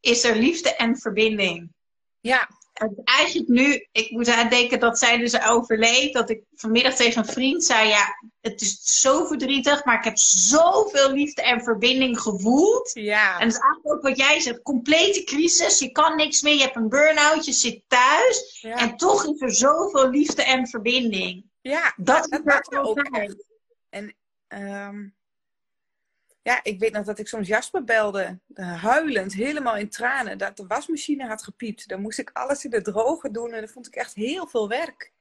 [0.00, 1.72] is er liefde en verbinding.
[2.20, 6.12] ja, En eigenlijk nu, ik moet aan denken dat zij dus overleed.
[6.12, 8.04] Dat ik vanmiddag tegen een vriend zei: Ja,
[8.40, 12.90] het is zo verdrietig, maar ik heb zoveel liefde en verbinding gevoeld.
[12.94, 13.38] ja.
[13.40, 15.78] En dat is eigenlijk ook wat jij zegt: complete crisis.
[15.78, 18.58] Je kan niks meer, je hebt een burn-out, je zit thuis.
[18.60, 18.76] ja.
[18.76, 21.44] En toch is er zoveel liefde en verbinding.
[21.60, 21.92] ja.
[21.96, 23.02] Dat, dat maakt er ook.
[23.88, 24.16] En
[24.48, 25.08] ehm,
[26.46, 30.56] ja, ik weet nog dat ik soms Jasper belde, eh, huilend, helemaal in tranen, dat
[30.56, 31.88] de wasmachine had gepiept.
[31.88, 34.68] Dan moest ik alles in de droge doen en dat vond ik echt heel veel
[34.68, 35.12] werk.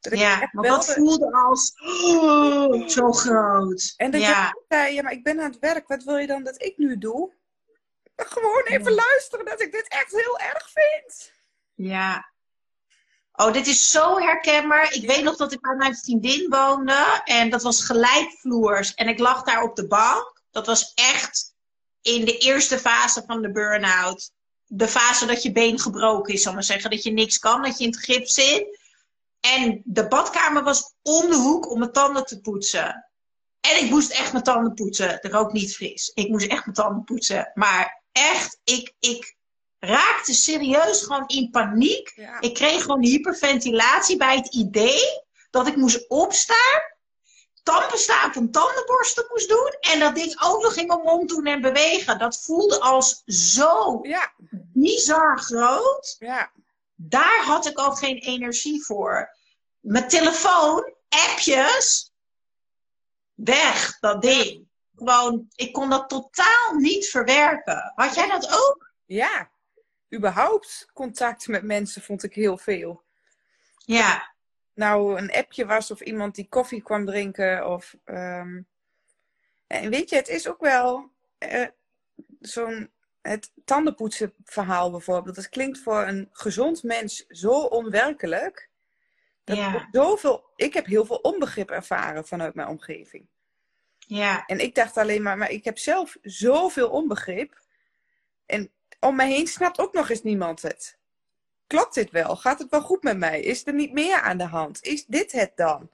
[0.00, 1.72] Dat Ja, maar belde voelde als
[2.12, 3.94] oh, zo groot.
[3.96, 4.46] en dat ja.
[4.46, 6.76] je zei, ja, maar ik ben aan het werk, wat wil je dan dat ik
[6.76, 7.32] nu doe?
[8.16, 11.32] Gewoon even luisteren dat ik dit echt heel erg vind.
[11.74, 12.32] ja.
[13.36, 14.92] Oh, dit is zo herkenbaar.
[14.92, 18.94] Ik weet nog dat ik bij mijn vriendin woonde en dat was gelijkvloers.
[18.94, 20.33] En ik lag daar op de bank.
[20.54, 21.54] Dat was echt
[22.02, 24.32] in de eerste fase van de burn-out.
[24.66, 26.90] De fase dat je been gebroken is, zal maar zeggen.
[26.90, 28.78] Dat je niks kan, dat je in het gips zit.
[29.40, 33.08] En de badkamer was om de hoek om mijn tanden te poetsen.
[33.60, 35.18] En ik moest echt mijn tanden poetsen.
[35.22, 36.10] Dat rook niet fris.
[36.14, 37.50] Ik moest echt mijn tanden poetsen.
[37.54, 39.36] Maar echt, ik, ik
[39.78, 42.12] raakte serieus gewoon in paniek.
[42.14, 42.40] Ja.
[42.40, 46.80] Ik kreeg gewoon hyperventilatie bij het idee dat ik moest opstaan,
[47.64, 51.46] tandpasta op een tandenborstel moest doen en dat ding ook nog in mijn mond doen
[51.46, 52.18] en bewegen.
[52.18, 54.32] Dat voelde als zo Ja,
[54.72, 56.16] bizar groot.
[56.18, 56.50] ja.
[56.96, 59.36] Daar had ik al geen energie voor.
[59.80, 62.12] Mijn telefoon, appjes,
[63.34, 64.68] weg, dat ding.
[64.96, 67.92] Gewoon, ik kon dat totaal niet verwerken.
[67.94, 68.92] Had jij dat ook?
[69.06, 69.50] Ja,
[70.14, 73.02] überhaupt contact met mensen vond ik heel veel.
[73.76, 74.33] Ja,
[74.74, 77.66] Nou, een appje was of iemand die koffie kwam drinken.
[77.70, 78.62] Of, ehm,
[79.66, 81.66] En weet je, het is ook wel eh,
[82.40, 82.90] zo'n
[83.22, 85.36] het tandenpoetsen verhaal bijvoorbeeld.
[85.36, 88.68] Dat klinkt voor een gezond mens zo onwerkelijk.
[89.44, 89.88] Dat Ja.
[89.90, 93.26] zoveel, ik heb heel veel onbegrip ervaren vanuit mijn omgeving.
[93.98, 97.62] ja, En ik dacht alleen maar, maar ik heb zelf zoveel onbegrip.
[98.46, 100.98] En om me heen snapt ook nog eens niemand het.
[101.66, 102.36] Klopt dit wel?
[102.36, 103.40] Gaat het wel goed met mij?
[103.40, 104.82] Is er niet meer aan de hand?
[104.82, 105.90] Is dit het dan?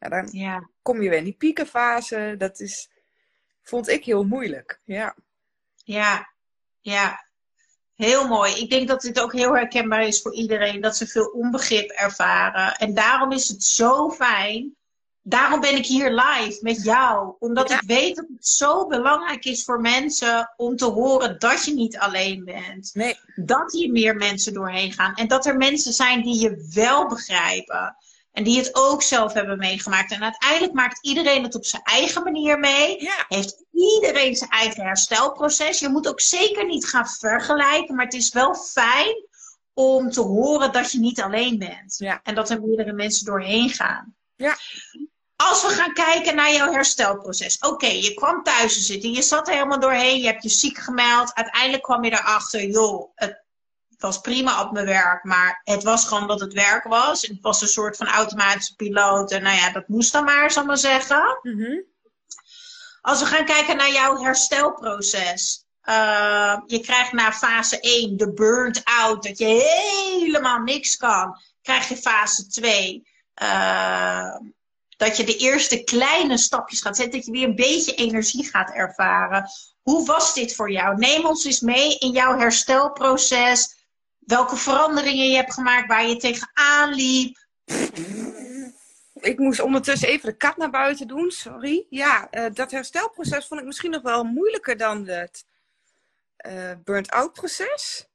[0.00, 0.68] Ja, dan ja.
[0.82, 2.34] kom je weer in die piekenfase.
[2.38, 2.90] Dat is,
[3.62, 4.80] vond ik heel moeilijk.
[4.84, 5.14] Ja,
[5.84, 6.32] Ja,
[6.80, 7.26] ja.
[7.94, 8.54] Heel mooi.
[8.54, 12.74] Ik denk dat dit ook heel herkenbaar is voor iedereen, dat ze veel onbegrip ervaren.
[12.76, 14.76] En daarom is het zo fijn.
[15.28, 17.34] Daarom ben ik hier live met jou.
[17.38, 17.74] Omdat Ja.
[17.80, 21.98] ik weet dat het zo belangrijk is voor mensen om te horen dat je niet
[21.98, 22.90] alleen bent.
[22.94, 25.14] nee, Dat hier meer mensen doorheen gaan.
[25.14, 27.96] En dat er mensen zijn die je wel begrijpen.
[28.32, 30.12] En die het ook zelf hebben meegemaakt.
[30.12, 34.82] En uiteindelijk maakt iedereen het op zijn eigen manier mee ja, heeft iedereen zijn eigen
[34.82, 35.78] herstelproces.
[35.78, 39.26] Je moet ook zeker niet gaan vergelijken, maar het is wel fijn
[39.74, 41.94] om te horen dat je niet alleen bent.
[41.98, 42.20] Ja.
[42.22, 44.14] En dat er meerdere mensen doorheen gaan.
[44.36, 44.56] Ja.
[45.46, 47.58] Als we gaan kijken naar jouw herstelproces.
[47.58, 50.78] Oké, je kwam thuis te zitten, je zat er helemaal doorheen, je hebt je ziek
[50.78, 51.34] gemeld.
[51.34, 53.44] Uiteindelijk kwam je erachter, joh, het
[53.98, 57.22] was prima op mijn werk, maar het was gewoon dat het werk was.
[57.22, 60.62] Het was een soort van automatische piloot en nou ja, dat moest dan maar, zal
[60.62, 61.38] ik maar zeggen.
[61.42, 61.80] mhm,
[63.00, 65.66] Als we gaan kijken naar jouw herstelproces.
[65.84, 71.40] Uh, je krijgt na fase 1 de burnt out, dat je helemaal niks kan.
[71.62, 73.08] Krijg je fase 2,
[73.42, 74.34] uh,
[74.98, 78.70] dat je de eerste kleine stapjes gaat zetten, dat je weer een beetje energie gaat
[78.70, 79.48] ervaren.
[79.82, 80.96] Hoe was dit voor jou?
[80.96, 83.76] Neem ons eens mee in jouw herstelproces.
[84.18, 87.46] Welke veranderingen je hebt gemaakt, waar je tegenaan liep.
[89.14, 91.86] Ik moest ondertussen even de kat naar buiten doen, sorry.
[91.90, 95.44] Ja, eh, dat herstelproces vond ik misschien nog wel moeilijker dan het
[96.36, 98.08] eh burnt-out proces.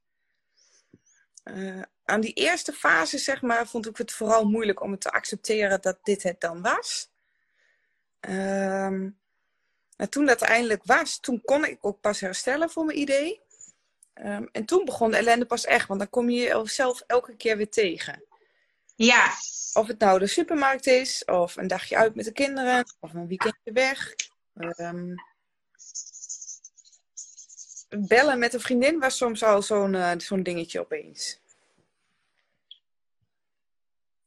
[1.43, 5.12] Eh, aan die eerste fase, zeg maar, vond ik het vooral moeilijk om het te
[5.12, 7.12] accepteren dat dit het dan was.
[8.20, 9.10] Ehm,
[9.98, 13.42] en toen dat eindelijk was, toen kon ik ook pas herstellen voor mijn idee.
[14.13, 17.58] Ehm, en toen begon de ellende pas echt, want dan kom je jezelf elke keer
[17.58, 18.24] weer tegen.
[18.96, 19.32] Ja,
[19.74, 23.28] Of het nou de supermarkt is, of een dagje uit met de kinderen, of een
[23.28, 24.13] weekendje weg.
[24.54, 25.16] Ehm,
[27.89, 31.42] bellen met een vriendin was soms al zo'n eh, zo'n dingetje opeens.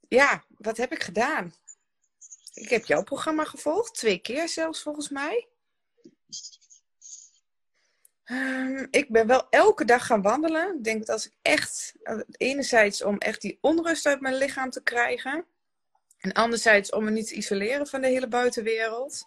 [0.08, 1.54] Ja, wat heb ik gedaan?
[2.54, 5.48] Ik heb jouw programma gevolgd, twee keer zelfs volgens mij.
[8.24, 10.76] Ehm, ik ben wel elke dag gaan wandelen.
[10.76, 14.70] Ik denk dat als ik echt, eh, enerzijds om echt die onrust uit mijn lichaam
[14.70, 15.44] te krijgen.
[16.18, 19.26] En anderzijds om me niet te isoleren van de hele buitenwereld.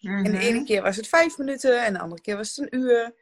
[0.00, 2.80] En de ene keer was het vijf minuten en de andere keer was het een
[2.80, 3.14] uur.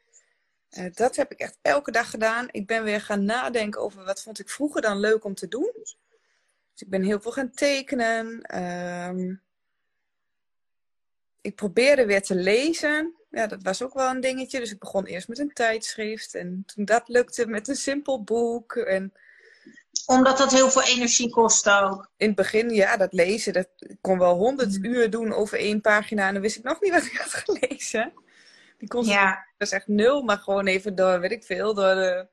[0.69, 2.49] Eh, dat heb ik echt elke dag gedaan.
[2.51, 5.73] Ik ben weer gaan nadenken over wat vond ik vroeger dan leuk om te doen.
[6.79, 8.43] Dus ik ben heel veel gaan tekenen.
[8.43, 9.35] Ehm,
[11.41, 13.15] ik probeerde weer te lezen.
[13.31, 14.59] Ja, dat was ook wel een dingetje.
[14.61, 16.35] Dus ik begon eerst met een tijdschrift.
[16.35, 18.77] En toen dat lukte met een simpel boek.
[18.77, 19.13] En
[20.07, 22.11] Omdat dat heel veel energie kost ook.
[22.17, 23.53] in het begin, ja, dat lezen.
[23.53, 26.27] Dat, ik kon wel honderd uur doen over één pagina.
[26.27, 28.13] En dan wist ik nog niet wat ik had gelezen.
[28.79, 30.23] Die concentratie Ja, was echt nul.
[30.23, 32.27] Maar gewoon even door, weet ik veel, door de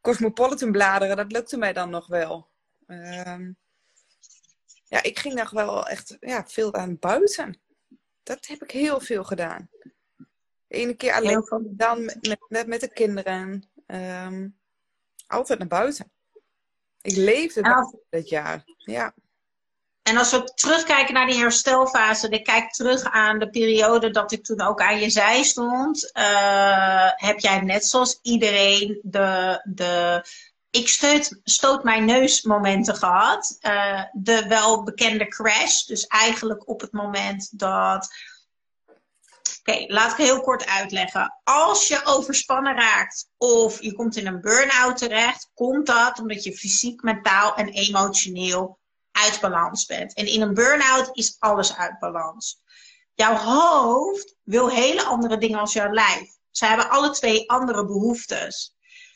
[0.00, 1.16] Cosmopolitan bladeren.
[1.16, 2.50] Dat lukte mij dan nog wel.
[2.86, 3.52] Ehm,
[4.84, 7.60] ja, ik ging nog wel echt ja, veel aan buiten.
[8.22, 9.68] Dat heb ik heel veel gedaan.
[10.66, 13.70] De ene keer alleen, dan met, met, met, de kinderen.
[13.86, 14.48] Ehm,
[15.26, 16.12] altijd naar buiten.
[17.00, 18.62] Ik leefde dat jaar.
[18.76, 19.14] Ja.
[20.02, 24.44] En als we terugkijken naar die herstelfase, ik kijk terug aan de periode dat ik
[24.44, 30.24] toen ook aan je zij stond, eh, heb jij net zoals iedereen de, de
[30.72, 33.56] ik stoot, stoot mijn neus momenten gehad.
[33.60, 38.08] Eh, de welbekende crash, dus eigenlijk op het moment dat
[39.66, 41.40] Oké, laat ik heel kort uitleggen.
[41.44, 46.56] Als je overspannen raakt of je komt in een burn-out terecht, komt dat omdat je
[46.56, 48.78] fysiek, mentaal en emotioneel
[49.12, 50.14] uit balans bent.
[50.14, 52.60] En in een burn-out is alles uit balans.
[53.14, 56.30] Jouw hoofd wil hele andere dingen als jouw lijf.
[56.50, 58.74] Ze hebben alle twee andere behoeftes.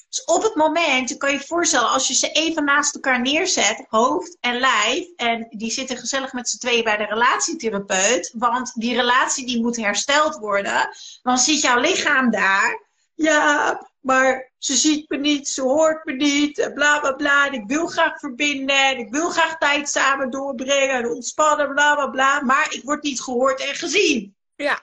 [0.09, 3.85] Dus op het moment, je kan je voorstellen, als je ze even naast elkaar neerzet,
[3.89, 8.95] hoofd en lijf, en die zitten gezellig met z'n tweeën bij de relatietherapeut, want die
[8.95, 10.89] relatie die moet hersteld worden,
[11.23, 12.85] dan zit jouw lichaam daar.
[13.15, 17.47] Ja, maar ze ziet me niet, ze hoort me niet, bla bla bla.
[17.47, 21.95] En ik wil graag verbinden, en ik wil graag tijd samen doorbrengen en ontspannen, bla
[21.95, 22.41] bla bla.
[22.41, 24.37] Maar ik word niet gehoord en gezien.
[24.57, 24.83] Ja.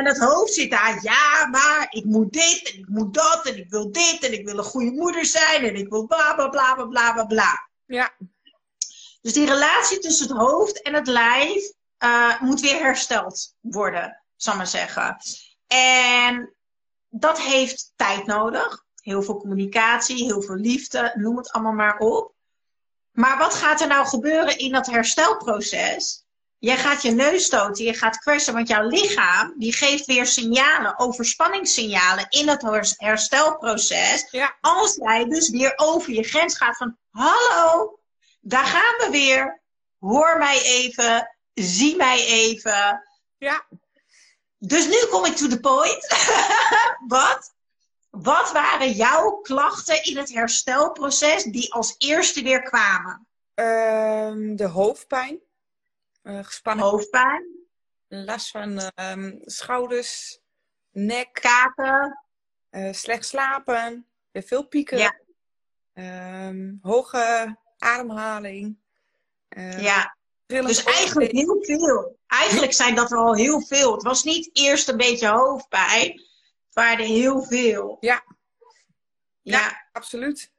[0.00, 3.56] En het hoofd zit daar, ja, maar ik moet dit en ik moet dat en
[3.56, 6.48] ik wil dit en ik wil een goede moeder zijn en ik wil bla bla
[6.48, 7.68] bla bla bla bla bla.
[7.86, 8.12] Ja.
[9.20, 14.56] Dus die relatie tussen het hoofd en het lijf uh, moet weer hersteld worden, zal
[14.56, 15.16] maar zeggen.
[15.66, 16.54] En
[17.08, 18.84] dat heeft tijd nodig.
[19.02, 22.34] Heel veel communicatie, heel veel liefde, noem het allemaal maar op.
[23.10, 26.24] Maar wat gaat er nou gebeuren in dat herstelproces?
[26.60, 30.98] Jij gaat je neus stoten, je gaat kwetsen, want jouw lichaam die geeft weer signalen,
[30.98, 34.26] overspanningssignalen in het herstelproces.
[34.30, 34.56] Ja.
[34.60, 37.98] Als jij dus weer over je grens gaat van, hallo,
[38.40, 39.62] daar gaan we weer.
[39.98, 43.02] Hoor mij even, zie mij even.
[43.38, 43.66] Ja.
[44.58, 46.06] Dus nu kom ik to the point.
[47.18, 47.54] wat?
[48.10, 53.26] Wat waren jouw klachten in het herstelproces die als eerste weer kwamen?
[53.54, 55.40] Um, de hoofdpijn.
[56.22, 57.58] Uh, gespannen hoofdpijn.
[58.08, 60.40] Last van um, schouders,
[60.90, 61.32] nek.
[61.32, 62.24] Kaken.
[62.70, 64.06] Uh, slecht slapen.
[64.32, 64.98] Veel pieken.
[64.98, 65.18] Ja.
[66.48, 68.78] Um, hoge ademhaling.
[69.78, 70.16] ja.
[70.46, 72.18] Dus eigenlijk heel veel.
[72.26, 73.92] Eigenlijk zijn dat er al heel veel.
[73.92, 76.10] Het was niet eerst een beetje hoofdpijn.
[76.10, 77.96] Het waren er heel veel.
[78.00, 78.24] Ja.
[79.42, 80.52] Ja, ja absoluut.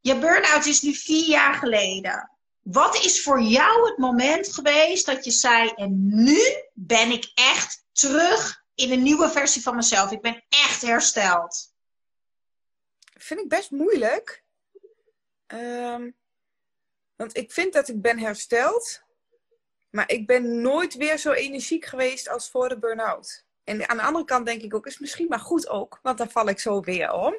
[0.00, 2.35] Je burn-out is nu vier jaar geleden.
[2.66, 6.38] Wat is voor jou het moment geweest dat je zei: En nu
[6.74, 10.10] ben ik echt terug in een nieuwe versie van mezelf?
[10.10, 11.74] Ik ben echt hersteld.
[13.18, 14.44] Vind ik best moeilijk.
[15.46, 16.16] Um,
[17.16, 19.02] want ik vind dat ik ben hersteld.
[19.90, 23.44] Maar ik ben nooit weer zo energiek geweest als voor de burn-out.
[23.64, 25.98] En aan de andere kant denk ik ook, is misschien maar goed ook.
[26.02, 27.36] Want dan val ik zo weer om.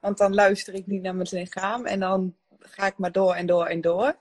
[0.00, 1.86] Want dan luister ik niet naar mijn lichaam.
[1.86, 4.16] En dan ga ik maar door en door en door.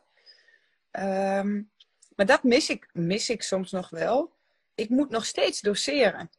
[1.00, 1.72] Um,
[2.16, 4.32] maar dat mis ik, mis ik soms nog wel.
[4.76, 6.30] Ik moet nog steeds doseren.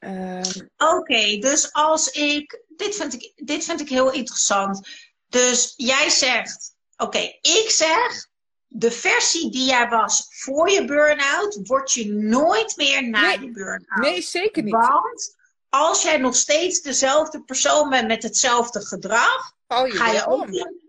[0.00, 0.70] Um...
[0.76, 3.32] Oké, dus als ik dit, vind ik.
[3.36, 4.88] dit vind ik heel interessant.
[5.28, 8.28] Dus jij zegt, oké, ik zeg,
[8.66, 13.50] de versie die jij was voor je burn-out, word je nooit meer na nee, je
[13.50, 14.02] burn-out.
[14.02, 14.74] Nee, zeker niet.
[14.74, 15.36] Want
[15.68, 20.42] als jij nog steeds dezelfde persoon bent met hetzelfde gedrag, oh, je ga je ook
[20.42, 20.80] om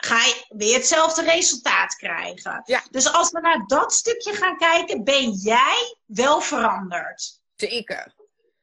[0.00, 2.62] ga je weer hetzelfde resultaat krijgen.
[2.64, 2.82] Ja.
[2.90, 7.40] Dus als we naar dat stukje gaan kijken, ben jij wel veranderd.
[7.56, 8.14] Zeker.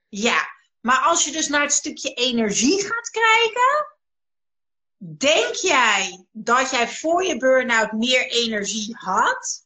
[0.10, 0.48] Ja,
[0.82, 3.96] maar als je dus naar het stukje energie gaat kijken,
[5.18, 9.66] denk jij dat jij voor je burn-out meer energie had?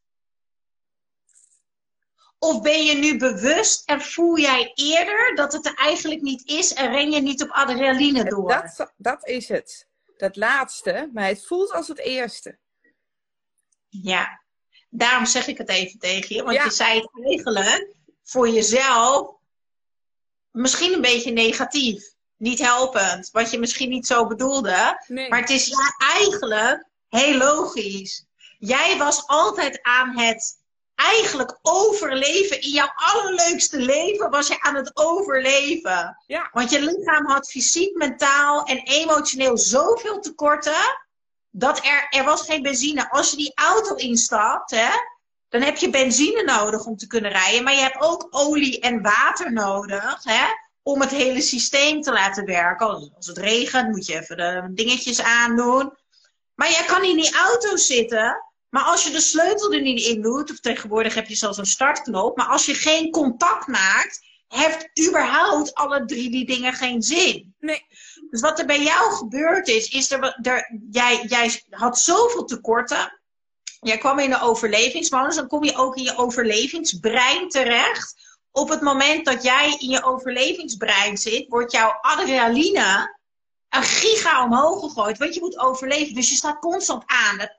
[2.39, 6.73] Of ben je nu bewust en voel jij eerder dat het er eigenlijk niet is
[6.73, 8.71] en ren je niet op adrenaline door?
[8.75, 9.89] Dat, dat is het
[10.21, 12.57] dat laatste, maar het voelt als het eerste.
[13.89, 14.41] Ja,
[14.89, 16.43] daarom zeg ik het even tegen je.
[16.43, 19.36] Want je zei het eigenlijk voor jezelf
[20.51, 22.13] misschien een beetje negatief.
[22.38, 23.29] Niet helpend.
[23.31, 25.03] Wat je misschien niet zo bedoelde.
[25.29, 28.25] Maar het is ja, eigenlijk heel logisch.
[28.60, 30.61] Jij was altijd aan het
[31.01, 32.61] eigenlijk overleven.
[32.61, 36.17] In jouw allerleukste leven was je aan het overleven.
[36.27, 36.49] Ja.
[36.51, 40.99] Want je lichaam had fysiek, mentaal en emotioneel zoveel tekorten.
[41.49, 43.09] Dat er, er was geen benzine.
[43.09, 44.89] Als je die auto instapt, hè,
[45.49, 47.63] dan heb je benzine nodig om te kunnen rijden.
[47.63, 50.23] Maar je hebt ook olie en water nodig.
[50.23, 50.45] Hè,
[50.83, 53.13] om het hele systeem te laten werken.
[53.15, 55.93] Als het regent, moet je even de dingetjes aandoen.
[56.55, 60.22] Maar jij kan in die auto zitten maar als je de sleutel er niet in
[60.22, 65.07] doet, of tegenwoordig heb je zelfs een startknop, maar als je geen contact maakt, heeft
[65.07, 67.55] überhaupt alle drie die dingen geen zin.
[67.59, 67.86] Nee.
[68.30, 73.19] Dus wat er bij jou gebeurd is, is er, er jij, jij had zoveel tekorten.
[73.80, 78.39] Jij kwam in de overlevingsmodus, dan kom je ook in je overlevingsbrein terecht.
[78.51, 83.19] Op het moment dat jij in je overlevingsbrein zit, wordt jouw adrenaline
[83.72, 86.15] een giga omhoog gegooid, want je moet overleven.
[86.15, 87.38] Dus je staat constant aan.
[87.38, 87.49] Dat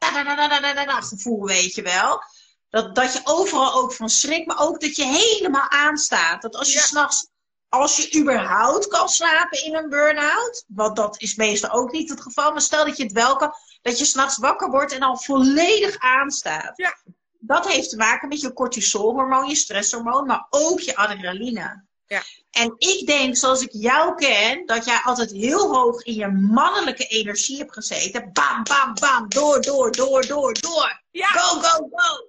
[1.05, 2.23] gevoel, weet je wel.
[2.71, 6.43] Dat, dat je overal ook van schrikt, maar ook dat je helemaal aanstaat.
[6.43, 6.85] Dat als je Ja.
[6.85, 7.29] s'nachts,
[7.69, 12.21] als je überhaupt kan slapen in een burn-out, want dat is meestal ook niet het
[12.21, 15.17] geval, maar stel dat je het wel kan, dat je s'nachts wakker wordt en al
[15.17, 16.77] volledig aanstaat.
[16.77, 16.97] Ja.
[17.39, 21.85] Dat heeft te maken met je cortisolhormoon, je stresshormoon, maar ook je adrenaline.
[22.07, 22.23] Ja.
[22.53, 27.07] En ik denk, zoals ik jou ken, dat jij altijd heel hoog in je mannelijke
[27.07, 28.31] energie hebt gezeten.
[28.33, 31.03] Bam, bam, bam, door, door, door, door, door.
[31.11, 31.27] Ja.
[31.27, 32.27] Go, go, go.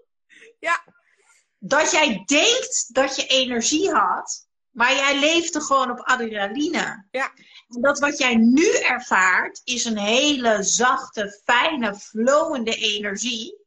[0.59, 0.84] Ja.
[1.57, 7.07] Dat jij denkt dat je energie had, maar jij leefde gewoon op adrenaline.
[7.11, 7.32] Ja.
[7.67, 13.57] En dat wat jij nu ervaart, is een hele zachte, fijne, flowende energie.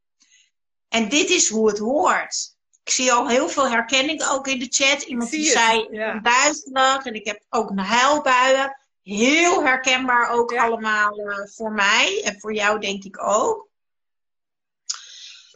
[0.88, 2.55] En dit is hoe het hoort.
[2.86, 5.02] Ik zie al heel veel herkenning ook in de chat.
[5.02, 6.18] Iemand die zei, ja.
[6.18, 8.76] duizelig en ik heb ook een huilbuien.
[9.02, 10.64] Heel herkenbaar ook Ja.
[10.64, 13.68] allemaal eh, voor mij en voor jou denk ik ook.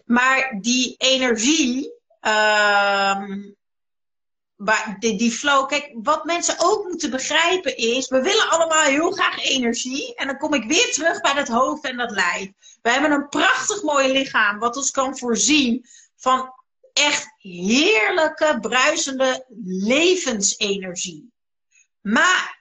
[0.04, 3.40] Maar die energie, ehm,
[4.98, 9.44] die, die flow, kijk, wat mensen ook moeten begrijpen is, we willen allemaal heel graag
[9.44, 10.14] energie.
[10.14, 12.50] En dan kom ik weer terug bij dat hoofd en dat lijf.
[12.82, 16.58] We hebben een prachtig mooi lichaam, wat ons kan voorzien van
[16.92, 21.32] echt heerlijke, bruisende levensenergie.
[22.00, 22.60] Maar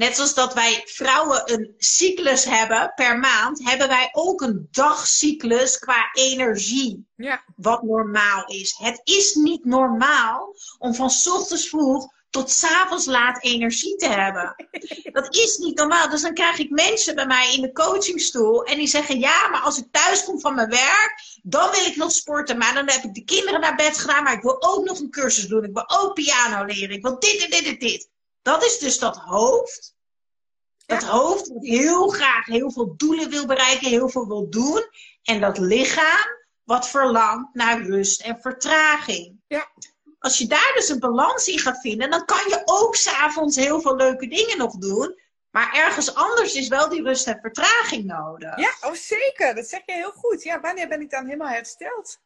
[0.00, 5.78] Net zoals dat wij vrouwen een cyclus hebben per maand, hebben wij ook een dagcyclus
[5.78, 7.06] qua energie.
[7.16, 7.44] Ja.
[7.56, 8.74] Wat normaal is.
[8.78, 14.54] Het is niet normaal om van ochtends vroeg tot 's avonds laat energie te hebben.
[15.12, 16.08] Dat is niet normaal.
[16.08, 19.60] Dus dan krijg ik mensen bij mij in de coachingstoel en die zeggen: Ja, maar
[19.60, 22.58] als ik thuis kom van mijn werk, dan wil ik nog sporten.
[22.58, 25.10] Maar dan heb ik de kinderen naar bed gedaan, maar ik wil ook nog een
[25.10, 25.64] cursus doen.
[25.64, 26.96] Ik wil ook piano leren.
[26.96, 28.08] Ik wil dit en dit en dit.
[28.42, 29.94] Dat is dus dat hoofd.
[30.86, 34.84] Dat hoofd wat heel graag heel veel doelen wil bereiken, heel veel wil doen.
[35.22, 39.40] En dat lichaam wat verlangt naar rust en vertraging.
[39.46, 39.70] Ja.
[40.20, 43.80] Als je daar dus een balans in gaat vinden, dan kan je ook s'avonds heel
[43.80, 45.20] veel leuke dingen nog doen.
[45.50, 48.56] Maar ergens anders is wel die rust en vertraging nodig.
[48.56, 49.54] Ja, oh zeker.
[49.54, 50.42] Dat zeg je heel goed.
[50.42, 52.20] Ja, wanneer ben ik dan helemaal hersteld?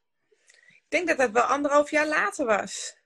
[0.69, 2.97] Ik denk dat dat wel anderhalf jaar later was.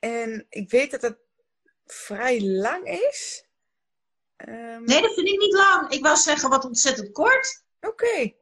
[0.00, 1.18] En ik weet dat het
[1.86, 3.44] vrij lang is.
[4.36, 5.90] Ehm, Nee, dat vind ik niet lang.
[5.90, 7.62] Ik wou zeggen wat ontzettend kort.
[7.80, 8.34] Oké.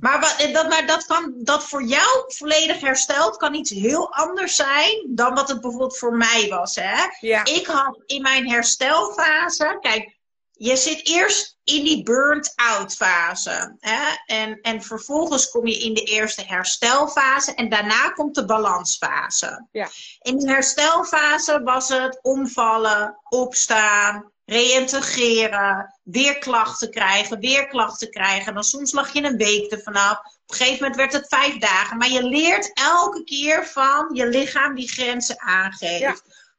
[0.00, 4.56] Maar, wat, dat, maar dat, kan, dat voor jou volledig hersteld kan iets heel anders
[4.56, 6.74] zijn dan wat het bijvoorbeeld voor mij was.
[6.74, 7.06] Hè?
[7.20, 7.44] Ja.
[7.44, 10.16] Ik had in mijn herstelfase, kijk,
[10.52, 13.76] je zit eerst in die burnt-out fase.
[13.78, 14.14] Hè?
[14.26, 19.66] En, en vervolgens kom je in de eerste herstelfase en daarna komt de balansfase.
[19.72, 19.88] Ja.
[20.20, 28.54] In de herstelfase was het omvallen, opstaan, reïntegreren, weer klachten krijgen, weer klachten krijgen.
[28.54, 30.18] Dan soms lag je een week er vanaf.
[30.18, 31.96] Op een gegeven moment werd het vijf dagen.
[31.96, 36.00] Maar je leert elke keer van je lichaam die grenzen aangeeft.
[36.00, 36.16] Ja.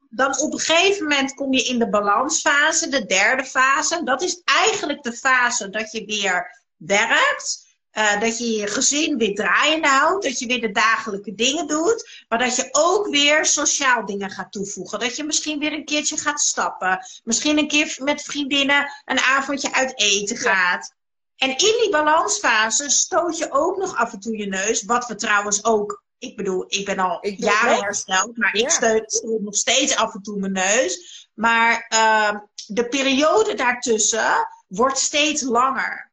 [0.10, 4.04] Dan op een gegeven moment kom je in de balansfase, de derde fase.
[4.04, 7.68] Dat is eigenlijk de fase dat je weer werkt.
[7.92, 10.24] Eh, dat je je gezin weer draaiende houdt.
[10.24, 12.26] Dat je weer de dagelijke dingen doet.
[12.28, 15.00] Maar dat je ook weer sociaal dingen gaat toevoegen.
[15.00, 17.06] Dat je misschien weer een keertje gaat stappen.
[17.24, 20.94] Misschien een keer met vriendinnen een avondje uit eten gaat.
[21.36, 24.84] En in die balansfase stoot je ook nog af en toe je neus.
[24.84, 26.04] Wat we trouwens ook.
[26.18, 28.38] Ik bedoel, ik ben al Ik jaren hersteld.
[28.38, 28.64] Maar Ja.
[28.64, 31.28] ik stoot, stoot nog steeds af en toe mijn neus.
[31.34, 32.38] Maar ehm,
[32.68, 36.09] de periode daartussen wordt steeds langer.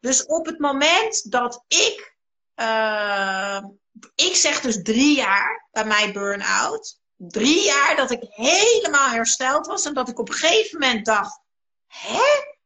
[0.00, 2.16] Dus op het moment dat ik.
[2.54, 3.64] ehm,
[4.14, 7.00] ik zeg dus drie jaar bij mij burn-out.
[7.16, 9.84] Drie jaar dat ik helemaal hersteld was.
[9.84, 11.40] En dat ik op een gegeven moment dacht:
[11.86, 12.56] hè?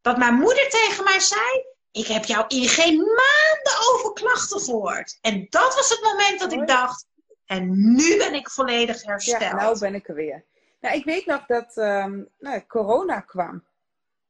[0.00, 5.18] Dat mijn moeder tegen mij zei: Ik heb jou in geen maanden over klachten gehoord.
[5.20, 7.06] En dat was het moment dat ik dacht:
[7.46, 9.42] En nu ben ik volledig hersteld.
[9.42, 10.44] Ja, nou ben ik er weer.
[10.80, 13.66] Nou, ik weet nog dat ehm, nou, corona kwam.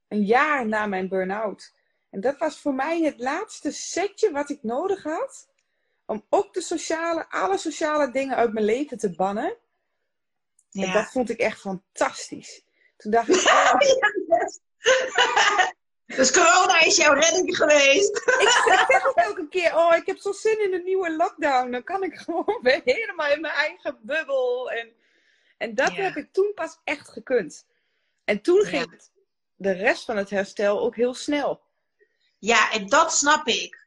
[0.08, 1.72] Een jaar na mijn burn-out.
[2.12, 5.48] En dat was voor mij het laatste setje wat ik nodig had.
[6.06, 9.56] Om ook de sociale, alle sociale dingen uit mijn leven te bannen.
[10.72, 10.92] En ja.
[10.92, 12.62] dat vond ik echt fantastisch.
[12.96, 13.78] Toen dacht ik, oh,
[16.06, 18.16] dus corona is jouw redding geweest.
[18.46, 21.70] ik zeg ook elke keer, oh, ik heb zo zin in een nieuwe lockdown.
[21.70, 24.70] Dan kan ik gewoon weer helemaal in mijn eigen bubbel.
[24.70, 24.92] En,
[25.58, 26.02] en dat Ja.
[26.02, 27.66] heb ik toen pas echt gekund.
[28.24, 28.66] En toen Ja.
[28.68, 29.10] ging het-
[29.56, 31.60] de rest van het herstel ook heel snel.
[32.44, 33.86] Ja, en dat snap ik.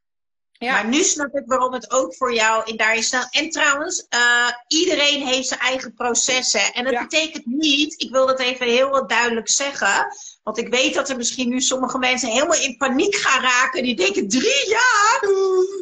[0.51, 0.71] Ja.
[0.71, 3.27] Maar nu snap ik waarom het ook voor jou in daar is snel.
[3.29, 6.73] En trouwens, eh, iedereen heeft zijn eigen processen.
[6.73, 7.01] En dat Ja.
[7.01, 10.07] betekent niet, ik wil dat even heel wat duidelijk zeggen.
[10.43, 13.83] Want ik weet dat er misschien nu sommige mensen helemaal in paniek gaan raken.
[13.83, 15.19] Die denken drie jaar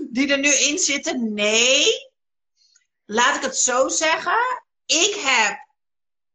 [0.09, 1.33] die er nu in zitten.
[1.33, 1.85] Nee,
[3.05, 4.37] laat ik het zo zeggen.
[4.85, 5.67] Ik heb,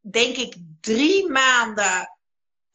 [0.01, 2.18] denk ik, drie maanden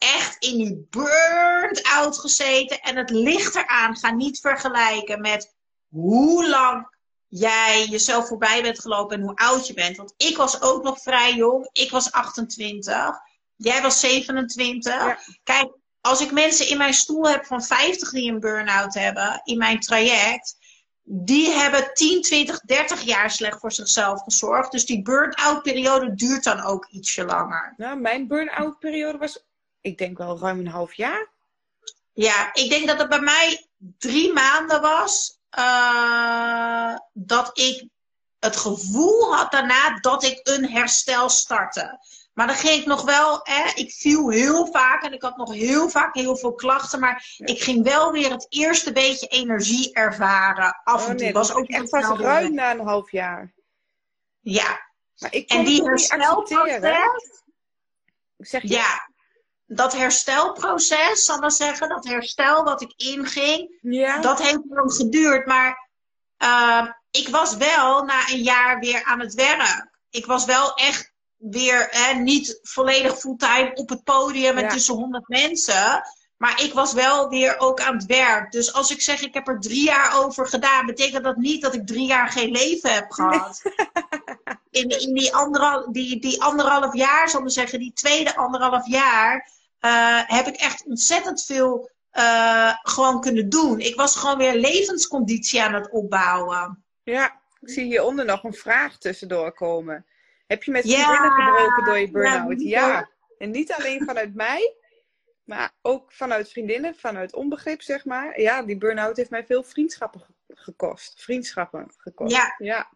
[0.04, 2.80] echt in die burnt-out gezeten.
[2.80, 3.96] En het ligt eraan.
[3.96, 5.54] Ga niet vergelijken met
[5.88, 6.92] hoe lang
[7.28, 9.96] jij jezelf voorbij bent gelopen en hoe oud je bent.
[9.96, 11.68] Want ik was ook nog vrij jong.
[11.72, 13.10] Ik was 28.
[13.56, 14.94] Jij was 27.
[14.94, 15.18] Ja.
[15.42, 19.58] Kijk, als ik mensen in mijn stoel heb van 50 die een burn-out hebben in
[19.58, 20.56] mijn traject.
[21.06, 24.72] Die hebben 10, 20, 30 jaar slecht voor zichzelf gezorgd.
[24.72, 27.74] Dus die burn-out periode duurt dan ook ietsje langer.
[27.76, 29.44] Nou, mijn burn-out periode was,
[29.84, 31.28] ik denk wel ruim een half jaar.
[32.12, 33.66] Ja, ik denk dat het bij mij
[33.98, 35.38] drie maanden was.
[35.50, 37.84] eh, dat ik
[38.38, 41.98] het gevoel had daarna dat ik een herstel startte.
[42.32, 45.52] Maar dan ging ik nog wel, hè, ik viel heel vaak en ik had nog
[45.52, 47.00] heel vaak heel veel klachten.
[47.00, 47.46] Maar Ja.
[47.46, 50.80] ik ging wel weer het eerste beetje energie ervaren.
[50.84, 53.52] Af Oh en toe nee, was ook echt pas ruim na een half jaar.
[54.40, 54.80] Ja,
[55.18, 56.80] Maar ik kon en die herstelproces.
[58.38, 58.68] Zeg je?
[58.68, 59.08] Ja,
[59.74, 63.78] dat herstelproces, zal ik zeggen, dat herstel wat ik inging.
[63.80, 64.18] Ja.
[64.20, 65.88] Dat heeft lang geduurd, maar
[66.36, 69.88] eh, ik was wel na een jaar weer aan het werk.
[70.10, 74.68] Ik was wel echt weer hè, niet volledig fulltime op het podium en Ja.
[74.68, 76.02] tussen honderd mensen.
[76.36, 78.52] Maar ik was wel weer ook aan het werk.
[78.52, 81.74] Dus als ik zeg ik heb er drie jaar over gedaan, betekent dat niet dat
[81.74, 83.62] ik drie jaar geen leven heb gehad.
[84.70, 89.48] in, in die, anderhal, die, die anderhalf jaar, zal ik zeggen, die tweede anderhalf jaar,
[89.84, 93.80] eh, heb ik echt ontzettend veel eh, gewoon kunnen doen.
[93.80, 96.84] Ik was gewoon weer levensconditie aan het opbouwen.
[97.02, 100.06] Ja, ik zie hieronder nog een vraag tussendoor komen.
[100.46, 102.60] Heb je met Ja, vriendinnen gebroken door je burn-out?
[102.60, 104.74] ja, En niet alleen vanuit mij,
[105.44, 108.40] maar ook vanuit vriendinnen, vanuit onbegrip, zeg maar.
[108.40, 111.22] Ja, die burn-out heeft mij veel vriendschappen ge- gekost.
[111.22, 112.32] Vriendschappen gekost.
[112.36, 112.54] Ja.
[112.58, 112.90] ja.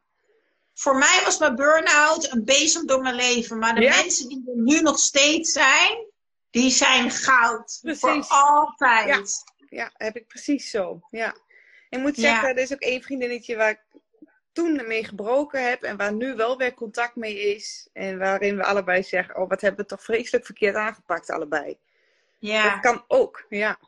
[0.75, 3.59] Voor mij was mijn burn-out een bezem door mijn leven.
[3.59, 3.97] Maar de Ja.
[3.97, 6.07] mensen die er nu nog steeds zijn,
[6.51, 7.79] die zijn goud.
[7.83, 8.01] Precies.
[8.01, 9.45] Voor altijd.
[9.69, 11.01] Ja, heb ik precies zo.
[11.11, 11.35] Ja.
[11.89, 12.23] Ik moet Ja.
[12.23, 13.81] zeggen, er is ook één vriendinnetje waar ik
[14.53, 17.89] toen mee gebroken heb en waar nu wel weer contact mee is.
[17.93, 21.79] En waarin we allebei zeggen, oh wat hebben we toch vreselijk verkeerd aangepakt allebei.
[22.39, 22.71] Ja.
[22.71, 23.79] Dat kan ook, ja.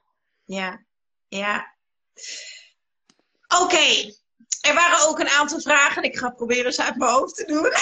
[0.44, 0.80] Ja,
[1.28, 1.74] ja.
[3.62, 4.12] Oké,
[4.61, 6.02] er waren ook een aantal vragen.
[6.02, 7.72] Ik ga proberen ze uit mijn hoofd te doen.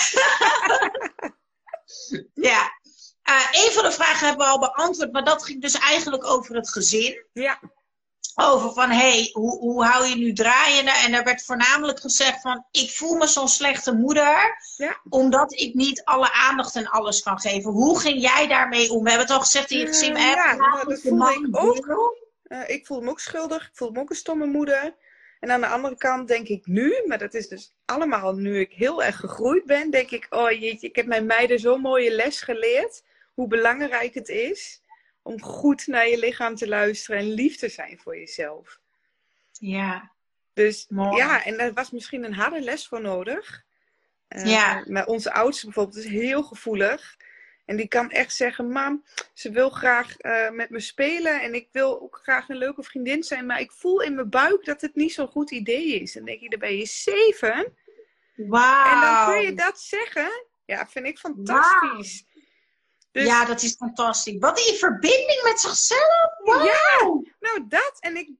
[2.50, 2.70] ja.
[3.28, 6.54] Eh, een van de vragen hebben we al beantwoord, maar dat ging dus eigenlijk over
[6.54, 7.24] het gezin.
[7.32, 7.60] Ja,
[8.34, 10.90] Over van, hé, hey, hoe, hoe hou je nu draaiende?
[10.90, 15.00] En er werd voornamelijk gezegd van, ik voel me zo'n slechte moeder, Ja.
[15.08, 17.70] omdat ik niet alle aandacht en alles kan geven.
[17.70, 19.02] Hoe ging jij daarmee om?
[19.02, 20.16] We hebben het al gezegd in je gezin.
[20.16, 22.16] Eh, hè, ja, praat dat voelde ik ook.
[22.42, 23.62] Eh, ik voel me ook schuldig.
[23.62, 24.96] Ik voel me ook een stomme moeder.
[25.40, 28.72] En aan de andere kant denk ik nu, maar dat is dus allemaal nu ik
[28.72, 32.40] heel erg gegroeid ben, denk ik, oh jeetje, ik heb mijn meiden zo'n mooie les
[32.40, 33.02] geleerd.
[33.38, 34.80] Hoe belangrijk het is
[35.22, 38.80] om goed naar je lichaam te luisteren en lief te zijn voor jezelf.
[39.52, 40.12] Ja,
[40.52, 41.16] Dus Mooi.
[41.16, 43.64] ja, en daar was misschien een harde les voor nodig.
[44.28, 44.84] Eh, Ja.
[44.88, 47.16] Maar onze oudste bijvoorbeeld is heel gevoelig.
[47.64, 51.40] En die kan echt zeggen, mam, ze wil graag eh, met me spelen.
[51.40, 53.46] En ik wil ook graag een leuke vriendin zijn.
[53.46, 56.16] Maar ik voel in mijn buik dat het niet zo'n goed idee is.
[56.16, 57.76] En dan denk je, dan ben je zeven.
[58.34, 58.94] wauw.
[58.94, 60.46] En dan kun je dat zeggen.
[60.64, 62.24] Ja, vind ik fantastisch.
[63.18, 64.36] Dus Ja, dat is fantastisch.
[64.38, 66.30] Wat in verbinding met zichzelf.
[66.44, 67.22] Wauw.
[67.40, 67.96] nou dat.
[68.00, 68.30] En ik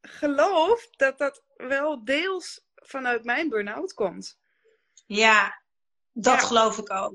[0.00, 4.36] geloof dat dat wel deels vanuit mijn burn-out komt.
[5.06, 5.62] Ja,
[6.12, 6.46] dat Ja.
[6.46, 7.14] geloof ik ook.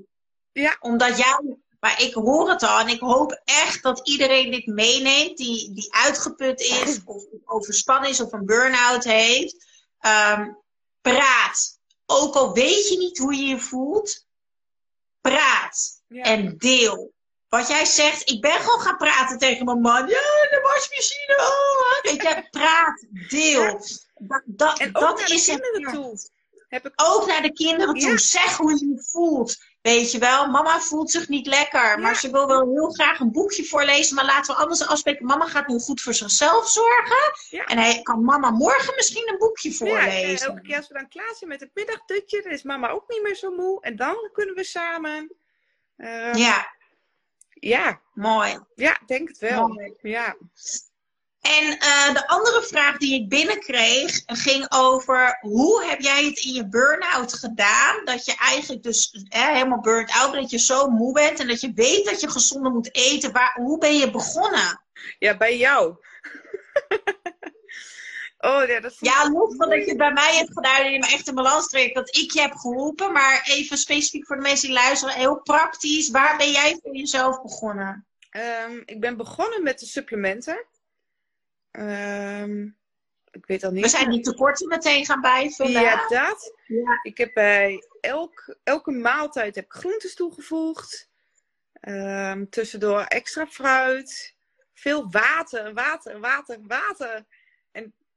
[0.51, 0.77] Ja.
[0.79, 5.37] Omdat jij, maar ik hoor het al en ik hoop echt dat iedereen dit meeneemt
[5.37, 9.65] die, die uitgeput is of overspannen is of een burn-out heeft.
[9.99, 10.51] Ehm,
[11.01, 11.79] praat.
[12.05, 14.25] Ook al weet je niet hoe je je voelt,
[15.21, 16.23] praat Ja.
[16.23, 17.11] en deel.
[17.49, 20.01] Wat jij zegt, ik ben gewoon gaan praten tegen mijn man.
[20.07, 21.35] Ja, de wasmachine.
[21.37, 23.79] Oh, weet je, praat, deel.
[24.15, 25.61] Dat, dat, En ook dat naar is het.
[25.61, 26.17] kinderen toe.
[26.67, 28.09] Heb ik Ook naar de kinderen toe.
[28.09, 28.17] Ja.
[28.17, 29.57] Zeg hoe je je voelt.
[29.81, 31.99] Weet je wel, mama voelt zich niet lekker.
[31.99, 32.17] Maar Ja.
[32.19, 34.15] ze wil wel heel graag een boekje voorlezen.
[34.15, 35.25] Maar laten we anders afspreken.
[35.25, 37.33] Mama gaat nu goed voor zichzelf zorgen.
[37.49, 37.65] Ja.
[37.65, 40.47] En hij kan mama morgen misschien een boekje Ja, voorlezen.
[40.47, 43.03] en elke keer als we dan klaar zijn met het middagdutje, dan is mama ook
[43.07, 43.81] niet meer zo moe.
[43.81, 45.31] En dan kunnen we samen.
[45.97, 46.75] Eh, Ja,
[47.49, 48.59] ja, mooi.
[48.75, 49.67] ja, ik denk het wel.
[49.67, 49.93] mooi.
[50.01, 50.35] Ja.
[51.41, 56.53] En uh, de andere vraag die ik binnenkreeg ging over hoe heb jij het in
[56.53, 58.05] je burn-out gedaan?
[58.05, 61.61] Dat je eigenlijk dus eh, helemaal burn-out bent, dat je zo moe bent en dat
[61.61, 63.31] je weet dat je gezonder moet eten.
[63.31, 64.81] Waar, hoe ben je begonnen?
[65.19, 65.95] Ja, bij jou.
[68.47, 70.99] oh, ja, dat ja, los van dat je het bij mij hebt gedaan en je
[70.99, 73.11] me echt in balans trekt, dat ik je heb geholpen.
[73.11, 76.09] Maar even specifiek voor de mensen die luisteren, heel praktisch.
[76.09, 78.05] Waar ben jij voor jezelf begonnen?
[78.31, 80.65] Um, ik ben begonnen met de supplementen.
[81.71, 82.77] Um,
[83.31, 83.83] ik weet al niet.
[83.83, 85.81] We zijn die tekorten meteen gaan bijvullen.
[85.81, 86.53] Ja, dat.
[86.67, 86.99] Ja.
[87.03, 91.09] Ik heb bij elk, elke maaltijd heb ik groentes toegevoegd.
[91.81, 94.35] Um, tussendoor extra fruit.
[94.73, 97.25] Veel water, water, water, water.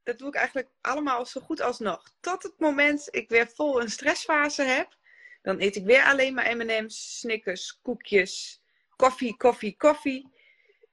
[0.03, 2.03] Dat doe ik eigenlijk allemaal zo goed als nog.
[2.19, 4.95] Tot het moment ik weer vol een stressfase heb.
[5.41, 8.61] Dan eet ik weer alleen maar M&M's, Snickers, koekjes,
[8.95, 10.29] koffie, koffie, koffie.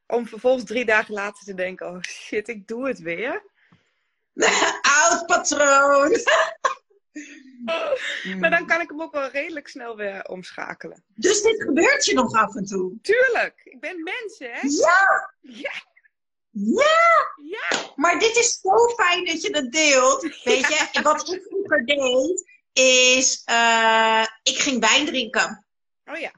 [0.06, 3.42] Om vervolgens drie dagen later te denken: oh shit, ik doe het weer.
[5.00, 6.16] Oud patroon.
[8.38, 11.04] Maar dan kan ik hem ook wel redelijk snel weer omschakelen.
[11.14, 12.98] Dus dit gebeurt je nog af en toe?
[13.02, 13.60] Tuurlijk.
[13.64, 14.60] Ik ben mens, hè?
[14.60, 15.32] Ja.
[15.40, 15.72] Ja.
[16.64, 17.32] Ja.
[17.50, 17.92] Ja.
[17.96, 20.22] Maar dit is zo fijn dat je dat deelt.
[20.44, 25.66] Weet je, wat ik vroeger deed, is uh, ik ging wijn drinken.
[26.04, 26.32] Oh ja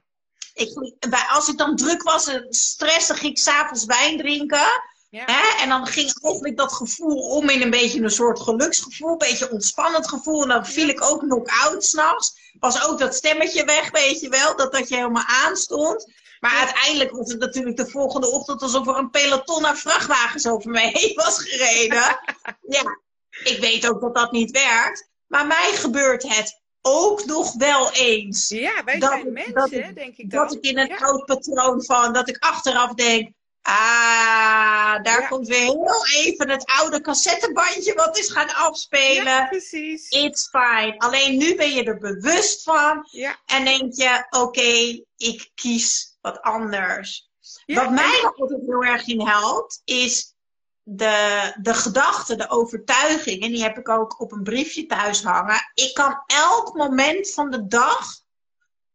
[0.61, 0.99] ik,
[1.31, 4.89] als ik dan druk was en stress, dan ging ik s'avonds wijn drinken.
[5.11, 5.25] Ja.
[5.27, 5.63] Hè?
[5.63, 9.51] En dan ging eigenlijk dat gevoel om in een beetje een soort geluksgevoel, een beetje
[9.51, 10.43] ontspannend gevoel.
[10.43, 12.53] En dan viel ik ook knock-out s'nachts.
[12.59, 16.13] Was ook dat stemmetje weg, weet je wel, dat dat je helemaal aanstond.
[16.41, 20.71] Maar uiteindelijk was het natuurlijk de volgende ochtend alsof er een peloton aan vrachtwagens over
[20.71, 22.21] mij heen was gereden.
[22.77, 23.01] ja,
[23.45, 25.09] ik weet ook dat dat niet werkt.
[25.27, 28.49] Maar mij gebeurt het ook nog wel eens.
[28.49, 30.47] Ja, wij zijn mensen, denk ik dan.
[30.47, 33.33] Dat ik in een oud patroon van, dat ik achteraf denk,
[33.63, 39.25] ah, daar komt weer heel even het oude cassettebandje wat is gaan afspelen.
[39.25, 40.09] Ja, precies.
[40.09, 40.95] It's fine.
[40.99, 43.37] Alleen nu ben je er bewust van ja.
[43.47, 47.31] en denk je, oké, ik kies wat anders.
[47.67, 50.35] wat mij altijd heel erg in helpt, is
[50.83, 55.71] de, de gedachte, de overtuiging, en die heb ik ook op een briefje thuis hangen.
[55.75, 58.07] Ik kan elk moment van de dag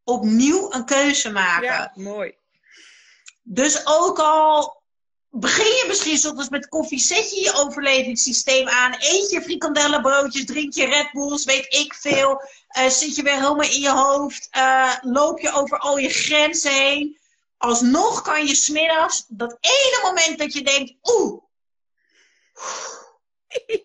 [0.04, 1.64] opnieuw een keuze maken.
[1.64, 2.36] Ja, mooi.
[3.42, 4.84] Dus ook al
[5.40, 10.74] begin je misschien soms met koffie, zet je je overlevingssysteem aan, eet je frikandellenbroodjes, drink
[10.74, 12.42] je Red Bulls, weet ik veel,
[12.78, 16.72] uh, zit je weer helemaal in je hoofd, uh, loop je over al je grenzen
[16.72, 17.18] heen.
[17.58, 21.44] Alsnog kan je smiddags, dat ene moment dat je denkt, oeh,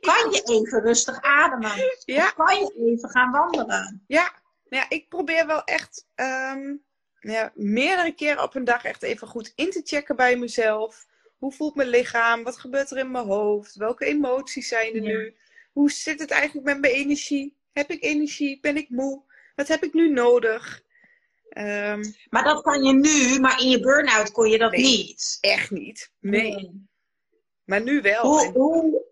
[0.00, 1.72] kan je even rustig ademen?
[2.04, 2.30] Ja.
[2.30, 4.04] kan je even gaan wandelen?
[4.06, 4.32] Ja,
[4.68, 6.84] nou ja ik probeer wel echt um,
[7.20, 11.08] ja, meerdere keren op een dag echt even goed in te checken bij mezelf.
[11.40, 12.42] Hoe voelt mijn lichaam?
[12.42, 13.74] Wat gebeurt er in mijn hoofd?
[13.74, 15.36] Welke emoties zijn er nu?
[15.72, 17.56] Hoe zit het eigenlijk met mijn energie?
[17.72, 18.60] Heb ik energie?
[18.60, 19.22] Ben ik moe?
[19.54, 20.82] Wat heb ik nu nodig?
[21.58, 25.38] Um, maar dat kan je nu, maar in je burn-out kon je dat niet.
[25.40, 26.12] Echt niet.
[26.18, 26.88] nee.
[27.64, 28.22] Maar nu wel.
[28.22, 29.04] Hoe, hoe,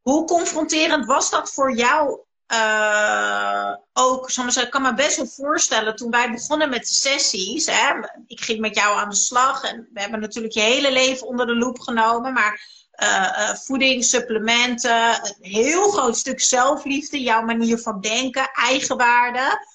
[0.00, 2.20] hoe confronterend was dat voor jou
[2.52, 4.30] uh, ook?
[4.30, 7.94] Soms, ik kan me best wel voorstellen, toen wij begonnen met de sessies, hè,
[8.26, 11.46] ik ging met jou aan de slag en we hebben natuurlijk je hele leven onder
[11.46, 12.60] de loep genomen, maar
[13.02, 19.66] uh, uh, voeding, supplementen, een heel groot stuk zelfliefde, jouw manier van denken, eigenwaarde.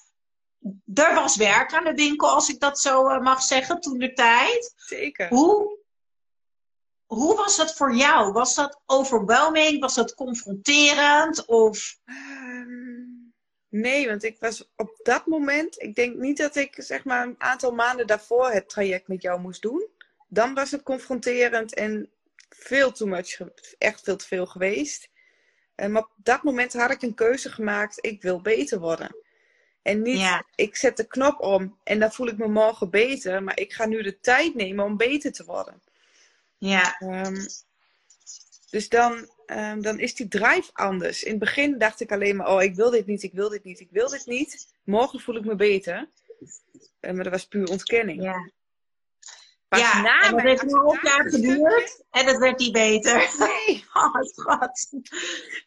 [0.94, 4.74] Er was werk aan de winkel, als ik dat zo mag zeggen, toen de tijd.
[4.76, 5.28] Zeker.
[5.28, 5.75] Hoe,
[7.06, 8.32] hoe was dat voor jou?
[8.32, 9.80] Was dat overwhelming?
[9.80, 11.44] Was dat confronterend?
[11.44, 11.98] Of...
[12.04, 13.04] Ehm,
[13.68, 17.34] nee, want ik was op dat moment, ik denk niet dat ik zeg maar een
[17.38, 19.86] aantal maanden daarvoor het traject met jou moest doen.
[20.28, 22.10] Dan was het confronterend en
[22.48, 23.40] veel too much,
[23.78, 25.08] echt veel te veel geweest.
[25.76, 29.16] Maar op dat moment had ik een keuze gemaakt, ik wil beter worden.
[29.82, 33.58] En niet, ik zet de knop om en dan voel ik me morgen beter, maar
[33.58, 35.82] ik ga nu de tijd nemen om beter te worden.
[36.58, 36.96] Ja.
[37.00, 37.46] Um,
[38.70, 41.22] dus dan, um, dan is die drive anders.
[41.22, 43.64] In het begin dacht ik alleen maar, oh, ik wil dit niet, ik wil dit
[43.64, 44.74] niet, ik wil dit niet.
[44.84, 46.08] Morgen voel ik me beter.
[47.00, 48.22] Uh, maar dat was puur ontkenning.
[48.22, 48.50] Ja.
[49.68, 53.34] Pas ja, na en dat heeft een half jaar geduurd en dat werd niet beter.
[53.38, 53.84] Nee.
[53.96, 54.92] Oh, schat.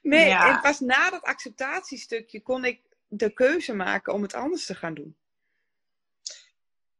[0.01, 0.55] Nee, ja.
[0.55, 4.93] en pas na dat acceptatiestukje kon ik de keuze maken om het anders te gaan
[4.93, 5.17] doen.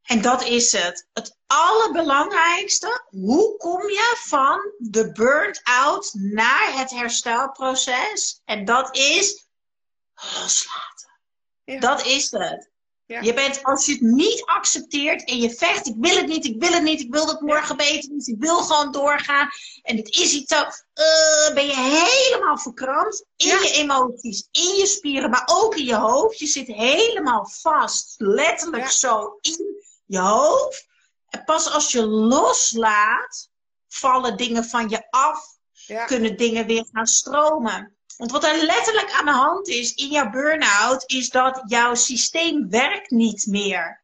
[0.10, 1.08] En dat is het.
[1.14, 3.04] Het allerbelangrijkste.
[3.10, 8.42] Hoe kom je van de burn-out naar het herstelproces?
[8.46, 9.48] En dat is
[10.14, 11.20] loslaten.
[11.64, 11.80] Ja.
[11.80, 12.70] Dat is het.
[13.06, 16.62] Je bent, als je het niet accepteert en je vecht, ik wil het niet, ik
[16.62, 19.50] wil het niet, ik wil dat morgen beter niet, ik wil gewoon doorgaan.
[19.82, 24.86] En het is iets zo, uh, ben je helemaal verkrampt in je emoties, in je
[24.86, 26.40] spieren, maar ook in je hoofd.
[26.40, 29.79] Je zit helemaal vast, letterlijk zo in
[30.10, 30.88] je hoofd.
[31.30, 33.50] En pas als je loslaat,
[33.88, 35.58] vallen dingen van je af,
[36.06, 37.98] kunnen dingen weer gaan stromen.
[38.18, 42.70] Want wat er letterlijk aan de hand is in jouw burn-out, is dat jouw systeem
[42.70, 44.04] werkt niet meer.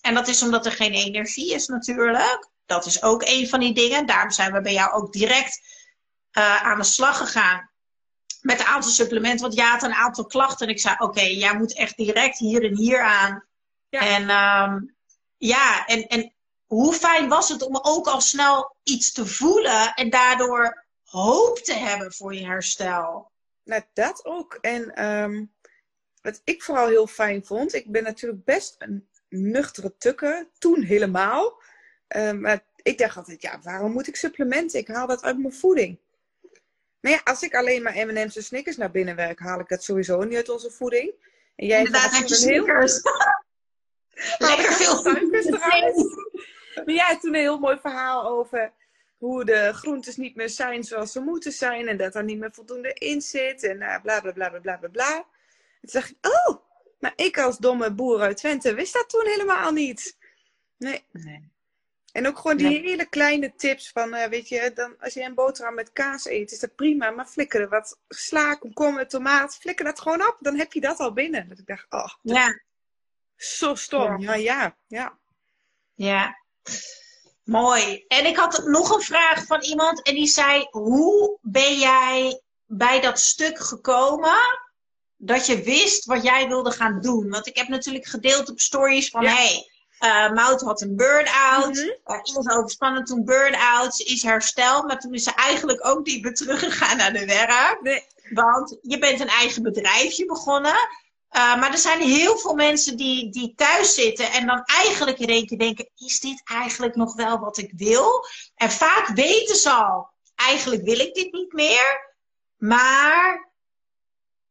[0.00, 2.48] En dat is omdat er geen energie is natuurlijk.
[2.66, 4.06] Dat is ook een van die dingen.
[4.06, 5.60] Daarom zijn we bij jou ook direct
[6.32, 7.70] uh, aan de slag gegaan.
[8.40, 9.40] Met een aantal supplementen.
[9.40, 10.66] Want jij had een aantal klachten.
[10.66, 13.44] En ik zei, oké, jij moet echt direct hier en hier aan.
[13.88, 14.00] Ja.
[14.00, 14.93] En um,
[15.46, 16.32] ja, en, en
[16.66, 19.94] hoe fijn was het om ook al snel iets te voelen.
[19.94, 23.30] En daardoor hoop te hebben voor je herstel.
[23.64, 24.58] Nou, dat ook.
[24.60, 25.52] En um,
[26.22, 31.62] wat ik vooral heel fijn vond, ik ben natuurlijk best een nuchtere tukker, toen helemaal.
[32.08, 34.78] Um, maar ik dacht altijd, ja, waarom moet ik supplementen?
[34.78, 35.98] Ik haal dat uit mijn voeding.
[37.00, 39.84] Nou ja, als ik alleen maar M&M's en Snickers naar binnen werk, haal ik dat
[39.84, 41.12] sowieso niet uit onze voeding.
[41.56, 43.00] En jij Inderdaad, had je Snickers.
[44.38, 45.94] Lekker veel suikers eruit.
[46.74, 48.72] Maar jij hebt toen een heel mooi verhaal over
[49.18, 52.52] hoe de groentes niet meer zijn zoals ze moeten zijn en dat er niet meer
[52.52, 55.16] voldoende in zit en uh, bla bla bla bla bla bla.
[55.16, 56.58] En toen dacht ik, oh,
[56.98, 60.16] maar ik als domme boer uit Twente wist dat toen helemaal niet.
[60.76, 61.04] Nee.
[61.12, 61.52] nee.
[62.12, 65.34] En ook gewoon die hele kleine tips van, uh, weet je, dan, als je een
[65.34, 69.84] boterham met kaas eet, is dat prima, maar flikker er wat sla, komkommer, tomaat, flikker
[69.84, 71.48] dat gewoon op, dan heb je dat al binnen.
[71.48, 72.60] Dat ik dacht, oh, ja.
[73.44, 74.20] Zo stom.
[74.20, 75.18] Ja, ja, ja.
[75.94, 76.42] Ja.
[77.44, 78.04] Mooi.
[78.08, 83.00] En ik had nog een vraag van iemand en die zei: Hoe ben jij bij
[83.00, 84.58] dat stuk gekomen
[85.16, 87.30] dat je wist wat jij wilde gaan doen?
[87.30, 89.34] Want ik heb natuurlijk gedeeld op stories van: ja.
[89.34, 89.70] hey,
[90.00, 91.74] uh, Mout had een burn-out.
[91.74, 92.16] Mm -hmm.
[92.16, 93.94] uh, was overspannen toen burn-out.
[93.94, 97.78] Ze is hersteld, maar toen is ze eigenlijk ook niet meer teruggegaan naar de werk.
[97.80, 98.02] Nee.
[98.30, 100.88] Want je bent een eigen bedrijfje begonnen.
[101.36, 105.28] Uh, maar er zijn heel veel mensen die, die thuis zitten en dan eigenlijk in
[105.28, 108.26] één keer denken: is dit eigenlijk nog wel wat ik wil?
[108.54, 112.12] En vaak weten ze al: eigenlijk wil ik dit niet meer.
[112.56, 113.52] Maar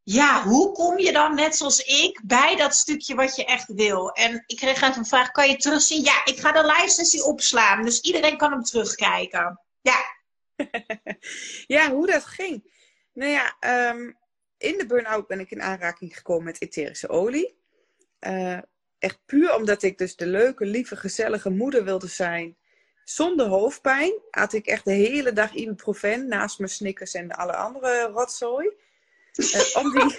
[0.04, 4.12] ja, hoe kom je dan, net zoals ik, bij dat stukje wat je echt wil?
[4.12, 6.04] En ik kreeg even een vraag: kan je terugzien?
[6.04, 9.60] Ja, ik ga de live sessie opslaan, dus iedereen kan hem terugkijken.
[9.82, 10.02] Ja.
[11.76, 12.72] ja, hoe dat ging.
[13.14, 13.56] Nou ja,
[13.90, 14.22] um
[14.64, 17.58] in de burn-out ben ik in aanraking gekomen met etherische olie.
[18.28, 18.60] Uh,
[19.00, 22.58] echt puur omdat ik dus de leuke, lieve, gezellige moeder wilde zijn.
[23.04, 28.10] Zonder hoofdpijn had ik echt de hele dag ibuprofen naast mijn snickers en alle andere
[28.14, 28.72] rotzooi.
[29.36, 30.16] Uh, om, die,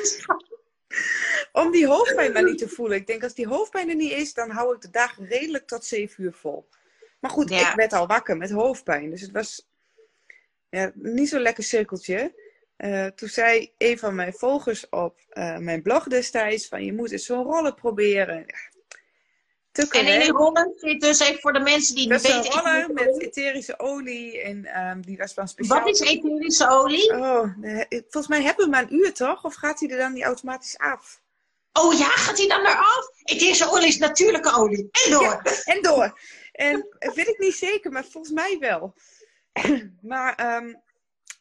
[1.63, 2.97] om die hoofdpijn maar niet te voelen.
[2.97, 5.85] Ik denk als die hoofdpijn er niet is, dan hou ik de dag redelijk tot
[5.85, 6.69] 7 uur vol.
[7.21, 9.11] Maar goed, ik werd al wakker met hoofdpijn.
[9.11, 9.69] Dus het was
[10.71, 12.35] ja, niet zo'n lekker cirkeltje.
[12.79, 17.11] Uh, toen zei een van mijn volgers op uh, mijn blog destijds van je moet
[17.11, 18.45] eens zo'n rollen proberen.
[18.47, 18.75] Ja,
[19.91, 22.39] en in die rollen zit dus even voor de mensen die niet weten.
[22.39, 25.79] een rollen met etherische olie en um, die was van speciaal.
[25.79, 27.13] Wat is etherische olie?
[27.13, 27.49] Oh,
[27.89, 29.45] volgens mij hebben we maar een uur toch?
[29.45, 31.23] Of gaat hij er dan niet automatisch af?
[31.73, 33.09] Oh ja, gaat hij dan eraf?
[33.23, 34.89] Etherische olie is natuurlijke olie.
[34.91, 35.23] En door.
[35.23, 36.19] Ja, en door.
[36.53, 38.95] En weet ik niet zeker, maar volgens mij wel.
[40.13, 40.83] maar um,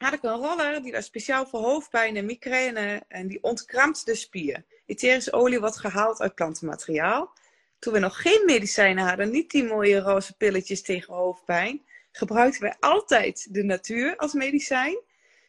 [0.03, 4.15] had ik een roller die was speciaal voor hoofdpijn en migraine en die ontkrampt de
[4.15, 4.65] spier.
[4.85, 7.33] Etherische olie wordt gehaald uit plantenmateriaal.
[7.79, 11.81] Toen we nog geen medicijnen hadden, niet die mooie roze pilletjes tegen hoofdpijn,
[12.11, 14.97] gebruikten wij altijd de natuur als medicijn.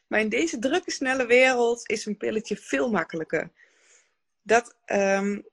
[0.07, 3.51] Maar in deze drukke, snelle wereld is een pilletje veel makkelijker.
[4.43, 5.47] Dat, um,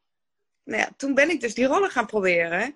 [0.64, 2.76] nou ja, toen ben ik dus die roller gaan proberen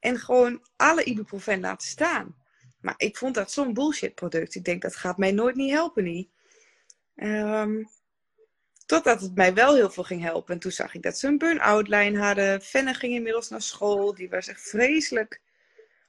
[0.00, 2.36] en gewoon alle ibuprofen laten staan.
[2.88, 4.54] Maar ik vond dat zo'n bullshit product.
[4.54, 6.28] Ik denk, dat gaat mij nooit niet helpen.
[7.14, 7.88] Um,
[8.86, 10.54] totdat het mij wel heel veel ging helpen.
[10.54, 12.62] En toen zag ik dat ze een burn-out lijn hadden.
[12.62, 14.14] Fenne ging inmiddels naar school.
[14.14, 15.40] Die was echt vreselijk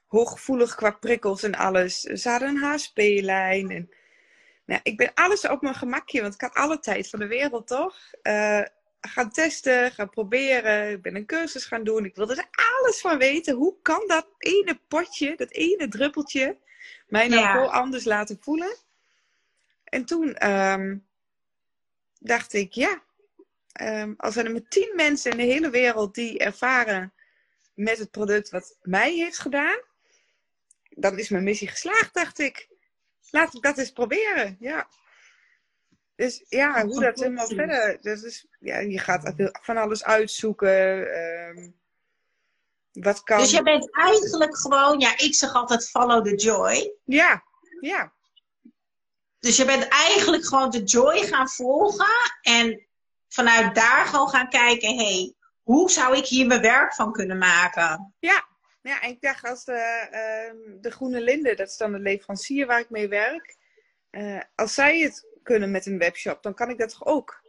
[0.07, 1.99] hooggevoelig qua prikkels en alles.
[1.99, 3.69] Ze hadden een HSP-lijn.
[3.71, 3.89] En,
[4.65, 7.67] nou, ik ben alles op mijn gemakje, want ik had alle tijd van de wereld,
[7.67, 7.95] toch?
[8.23, 8.61] Uh,
[9.01, 10.91] gaan testen, gaan proberen.
[10.91, 12.05] Ik ben een cursus gaan doen.
[12.05, 12.49] Ik wilde er
[12.79, 13.55] alles van weten.
[13.55, 16.57] Hoe kan dat ene potje, dat ene druppeltje,
[17.07, 17.65] mij nou ja.
[17.65, 18.75] anders laten voelen?
[19.83, 21.07] En toen um,
[22.19, 23.01] dacht ik, ja,
[23.81, 27.13] um, als er maar tien mensen in de hele wereld die ervaren
[27.73, 29.79] met het product wat mij heeft gedaan,
[30.89, 32.67] dan is mijn missie geslaagd, dacht ik.
[33.31, 34.87] Laat ik dat eens proberen, ja.
[36.15, 37.97] Dus ja, hoe dat helemaal verder.
[38.01, 41.13] Dat is, ja, je gaat van alles uitzoeken.
[41.13, 41.69] ehm,
[42.91, 43.37] wat kan.
[43.37, 46.93] Dus je bent eigenlijk gewoon, ja, ik zeg altijd follow the joy.
[47.03, 47.43] Ja,
[47.79, 48.13] ja.
[49.39, 52.87] Dus je bent eigenlijk gewoon de joy gaan volgen en
[53.27, 55.33] vanuit daar gewoon gaan kijken, hé, hey,
[55.63, 58.13] hoe zou ik hier mijn werk van kunnen maken?
[58.19, 58.47] Ja,
[58.81, 62.65] ja en ik dacht als de, ehm, de Groene Linde, dat is dan de leverancier
[62.65, 63.57] waar ik mee werk,
[64.09, 67.41] eh, als zij het kunnen met een webshop, dan kan ik dat toch ook?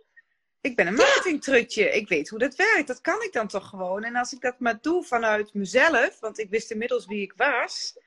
[0.61, 1.91] Ik ben een marketingtrutje.
[1.91, 2.87] Ik weet hoe dat werkt.
[2.87, 4.05] Dat kan ik dan toch gewoon.
[4.05, 7.99] En als ik dat maar doe vanuit mezelf, want ik wist inmiddels wie ik was.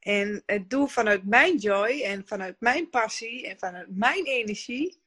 [0.00, 5.00] En het doe vanuit mijn joy en vanuit mijn passie en vanuit mijn energie.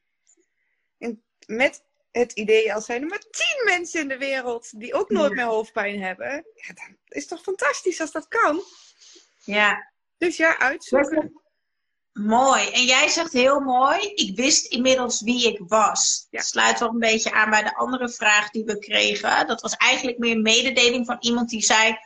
[0.98, 5.10] En met het idee als zijn er maar tien mensen in de wereld die ook
[5.10, 6.46] nooit meer hoofdpijn hebben.
[6.56, 8.64] Ja, dan is het toch fantastisch als dat kan.
[9.44, 9.92] Ja.
[10.18, 11.43] Dus ja, uitzoeken.
[12.14, 12.70] Mooi.
[12.70, 16.28] En jij zegt heel mooi, ik wist inmiddels wie ik was.
[16.30, 16.42] Ja.
[16.42, 19.48] Sluit wel een beetje aan bij de andere vraag die we kregen.
[19.48, 21.98] Dat was eigenlijk meer een mededeling van iemand die zei,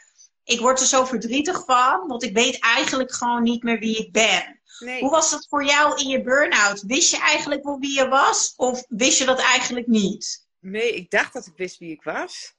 [0.43, 4.11] ik word er zo verdrietig van, want ik weet eigenlijk gewoon niet meer wie ik
[4.11, 4.61] ben.
[4.79, 4.99] Nee.
[4.99, 6.81] Hoe was dat voor jou in je burn-out?
[6.81, 8.53] Wist je eigenlijk wel wie je was?
[8.55, 10.47] Of wist je dat eigenlijk niet?
[10.59, 12.55] Nee, ik dacht dat ik wist wie ik was.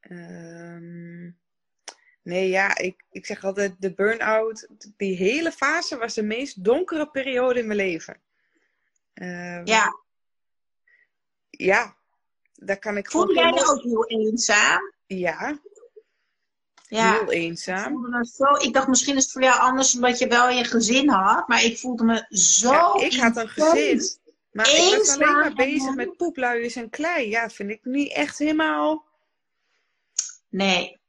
[0.00, 1.30] Ehm,
[2.22, 4.66] nee, ja, ik, ik zeg altijd, de burn-out,
[4.96, 8.20] die hele fase was de meest donkere periode in mijn leven.
[9.14, 9.98] Ehm, Ja.
[11.50, 11.96] Ja,
[12.54, 14.92] daar kan ik Voelde jij je ook heel eenzaam?
[15.06, 15.58] Ja,
[16.88, 17.12] Ja.
[17.12, 17.92] heel Ik eenzaam.
[17.92, 18.44] voelde me zo.
[18.66, 21.62] Ik dacht misschien is het voor jou anders omdat je wel je gezin had, maar
[21.64, 22.72] ik voelde me zo.
[22.72, 24.02] Ja, ik had een gezin,
[24.52, 27.28] maar ik was alleen maar bezig met poepluiers en klei.
[27.28, 29.04] Ja, vind ik niet echt helemaal...
[30.48, 30.99] Nee.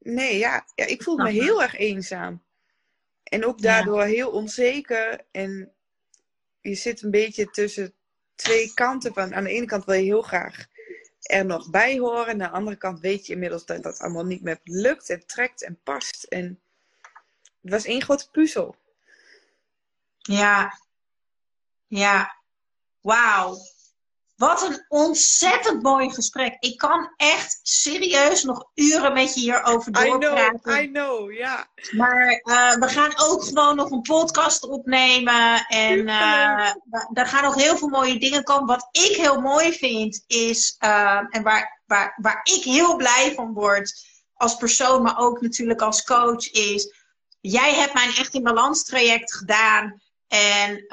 [0.00, 2.42] Nee, ja, ja ik voelde me heel erg eenzaam.
[3.22, 3.62] En ook Ja.
[3.62, 5.20] daardoor heel onzeker.
[5.30, 5.72] En
[6.60, 7.94] je zit een beetje tussen
[8.34, 9.12] twee kanten.
[9.12, 10.66] Van, aan de ene kant wil je heel graag
[11.22, 12.26] er nog bij horen.
[12.28, 15.62] Aan de andere kant weet je inmiddels dat dat allemaal niet meer lukt en trekt
[15.62, 16.22] en past.
[16.24, 16.60] En
[17.60, 18.76] het was één grote puzzel.
[20.18, 20.78] Ja.
[21.86, 22.36] Ja.
[23.00, 23.56] Wauw.
[24.40, 26.56] Wat een ontzettend mooi gesprek.
[26.60, 30.82] Ik kan echt serieus nog uren met je hierover I know, doorpraten.
[30.82, 31.66] I know, ja.
[31.90, 35.66] Maar eh, we gaan ook gewoon nog een podcast opnemen.
[35.68, 36.72] En eh,
[37.12, 38.66] er gaan nog heel veel mooie dingen komen.
[38.66, 43.52] Wat ik heel mooi vind is, eh, en waar, waar, waar ik heel blij van
[43.52, 43.92] word
[44.34, 46.94] als persoon, maar ook natuurlijk als coach, is
[47.40, 50.00] jij hebt mijn Echt in Balans traject gedaan.
[50.28, 50.84] En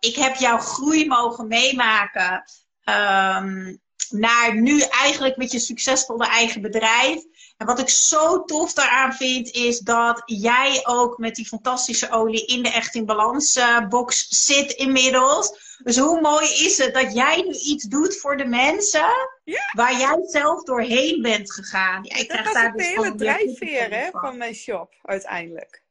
[0.00, 2.44] ik heb jouw groei mogen meemaken.
[2.84, 3.74] Ehm,
[4.10, 7.22] naar nu eigenlijk met je succesvolle eigen bedrijf.
[7.56, 12.46] En wat ik zo tof daaraan vind, is dat jij ook met die fantastische olie
[12.46, 15.76] in de Echt in Balans eh, box zit inmiddels.
[15.82, 19.70] Dus hoe mooi is het dat jij nu iets doet voor de mensen Ja.
[19.72, 22.04] waar jij zelf doorheen bent gegaan.
[22.04, 25.82] Ja, ik Dat krijg was daar dus hele drijfveer hè, van mijn shop, uiteindelijk.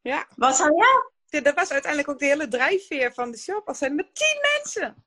[0.00, 1.10] Ja, Wat zei je?
[1.26, 3.68] Ja, dat was uiteindelijk ook de hele drijfveer van de shop.
[3.68, 5.04] Al zijn er maar tien mensen.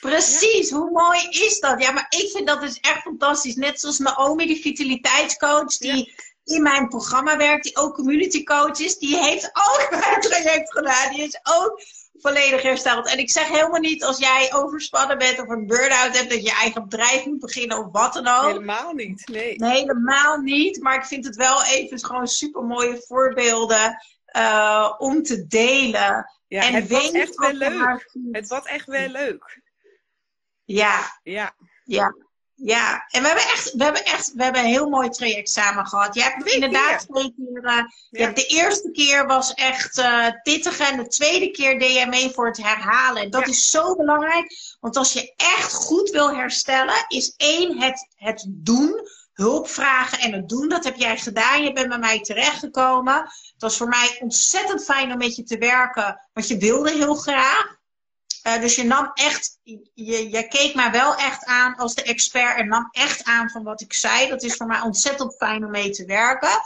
[0.00, 1.82] Precies, hoe mooi is dat?
[1.82, 3.54] Ja, maar ik vind dat dus echt fantastisch.
[3.54, 8.98] Net zoals Naomi, die vitaliteitscoach, die in mijn programma werkt, die ook community coach is,
[8.98, 11.12] die heeft ook mijn traject gedaan.
[11.12, 11.80] Die is ook
[12.18, 13.08] volledig hersteld.
[13.08, 16.52] En ik zeg helemaal niet als jij overspannen bent of een burn-out hebt, dat je
[16.52, 18.46] eigen bedrijf moet beginnen of wat dan ook.
[18.46, 19.56] Helemaal niet, nee.
[19.56, 20.82] Nee, helemaal niet.
[20.82, 26.30] Maar ik vind het wel even gewoon super mooie voorbeelden eh, om te delen.
[26.48, 28.10] Ja, en het was echt wel leuk.
[28.32, 29.64] Het was echt wel leuk.
[30.66, 31.54] Ja, Ja,
[31.84, 32.14] Ja,
[32.54, 33.04] ja.
[33.10, 36.14] En we hebben echt, we hebben echt, we hebben een heel mooi traject samen gehad.
[36.14, 37.62] Je hebt Twee inderdaad twee keer.
[38.10, 38.24] je Ja.
[38.24, 42.30] hebt de eerste keer was echt eh pittig en de tweede keer deed je mee
[42.30, 43.22] voor het herhalen.
[43.22, 43.46] En dat Ja.
[43.46, 49.08] is zo belangrijk, want als je echt goed wil herstellen, is één het, het doen,
[49.32, 50.68] hulp vragen en het doen.
[50.68, 51.62] Dat heb jij gedaan.
[51.62, 53.14] Je bent bij mij terechtgekomen.
[53.14, 57.14] Het was voor mij ontzettend fijn om met je te werken, want je wilde heel
[57.14, 57.75] graag.
[58.46, 59.58] Eh, dus je nam echt,
[59.94, 63.62] je, je keek mij wel echt aan als de expert en nam echt aan van
[63.62, 64.28] wat ik zei.
[64.28, 66.60] Dat is voor mij ontzettend fijn om mee te werken.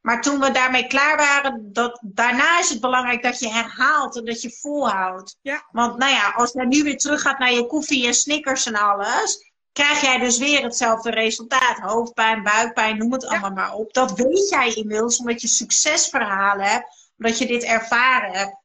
[0.00, 4.24] Maar toen we daarmee klaar waren, dat, daarna is het belangrijk dat je herhaalt en
[4.24, 5.38] dat je volhoudt.
[5.42, 5.66] Ja.
[5.70, 8.76] Want nou ja, als jij nu weer terug gaat naar je koffie en snickers en
[8.76, 11.78] alles, krijg jij dus weer hetzelfde resultaat.
[11.78, 13.92] Hoofdpijn, buikpijn, noem het allemaal maar op.
[13.92, 18.56] Dat weet jij inmiddels, omdat je succesverhalen hebt, omdat je dit ervaren hebt.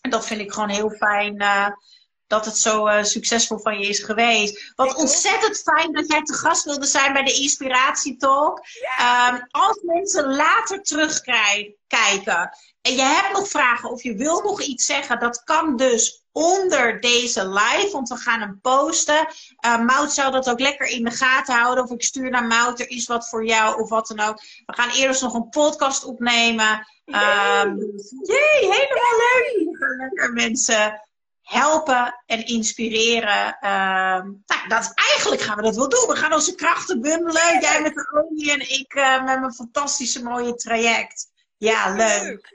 [0.00, 1.38] En dat vind ik gewoon heel fijn.
[1.38, 1.68] eh,
[2.34, 4.72] dat het zo eh, succesvol van je is geweest.
[4.76, 8.60] Wat ontzettend fijn dat jij te gast wilde zijn bij de Inspiratietalk.
[8.98, 12.50] Ehm, als mensen later terugkijken
[12.82, 17.00] en je hebt nog vragen of je wil nog iets zeggen, dat kan dus onder
[17.00, 19.26] deze live, want we gaan hem posten.
[19.66, 21.84] Uh, Mout zou dat ook lekker in de gaten houden.
[21.84, 24.40] Of ik stuur naar Mout, er is wat voor jou of wat dan ook.
[24.66, 26.86] We gaan eerst nog een podcast opnemen.
[27.04, 27.78] Um,
[28.22, 29.76] jee, helemaal leuk.
[29.98, 31.02] Lekker mensen
[31.44, 33.46] helpen en inspireren.
[33.46, 36.08] Um, nou, dat, eigenlijk gaan we dat wel doen.
[36.08, 37.60] We gaan onze krachten bundelen.
[37.60, 41.32] Jij met de olie en ik uh, met mijn fantastische mooie traject.
[41.56, 42.54] Ja, leuk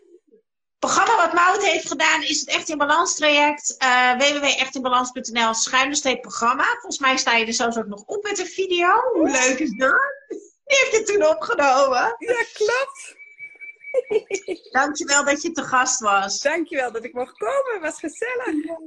[0.80, 3.76] programma wat Mout heeft gedaan is het Echt in Balans traject.
[3.84, 6.64] Uh, www.echtinbalans.nl schuine programma.
[6.64, 8.88] Volgens mij sta je er zelfs ook nog op met een video.
[9.14, 10.14] Hoe leuk is dat?
[10.28, 12.16] Die heeft je toen opgenomen.
[12.18, 13.18] Ja, klopt.
[14.72, 16.42] Dankjewel dat je te gast was.
[16.42, 17.74] Dankjewel dat ik mocht komen.
[17.74, 18.78] Het was gezellig.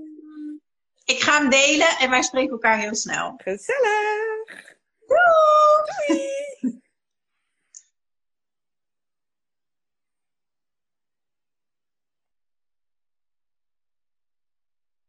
[1.05, 3.35] Ik ga hem delen en wij spreken elkaar heel snel.
[3.37, 4.77] Gezellig.
[5.07, 6.19] Doei.
[6.61, 6.81] Doei.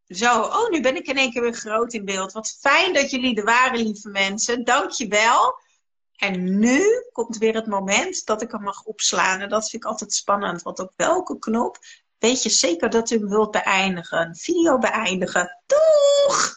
[0.08, 2.32] Zo, oh, nu ben ik in één keer weer groot in beeld.
[2.32, 4.64] Wat fijn dat jullie er waren, lieve mensen.
[4.64, 5.62] Dank je wel.
[6.16, 9.40] En nu komt weer het moment dat ik hem mag opslaan.
[9.40, 10.62] En dat vind ik altijd spannend.
[10.62, 11.78] Want op welke knop
[12.20, 14.36] weet je zeker dat u hem wilt beëindigen?
[14.36, 15.60] Video beëindigen.
[15.66, 16.52] Doeg!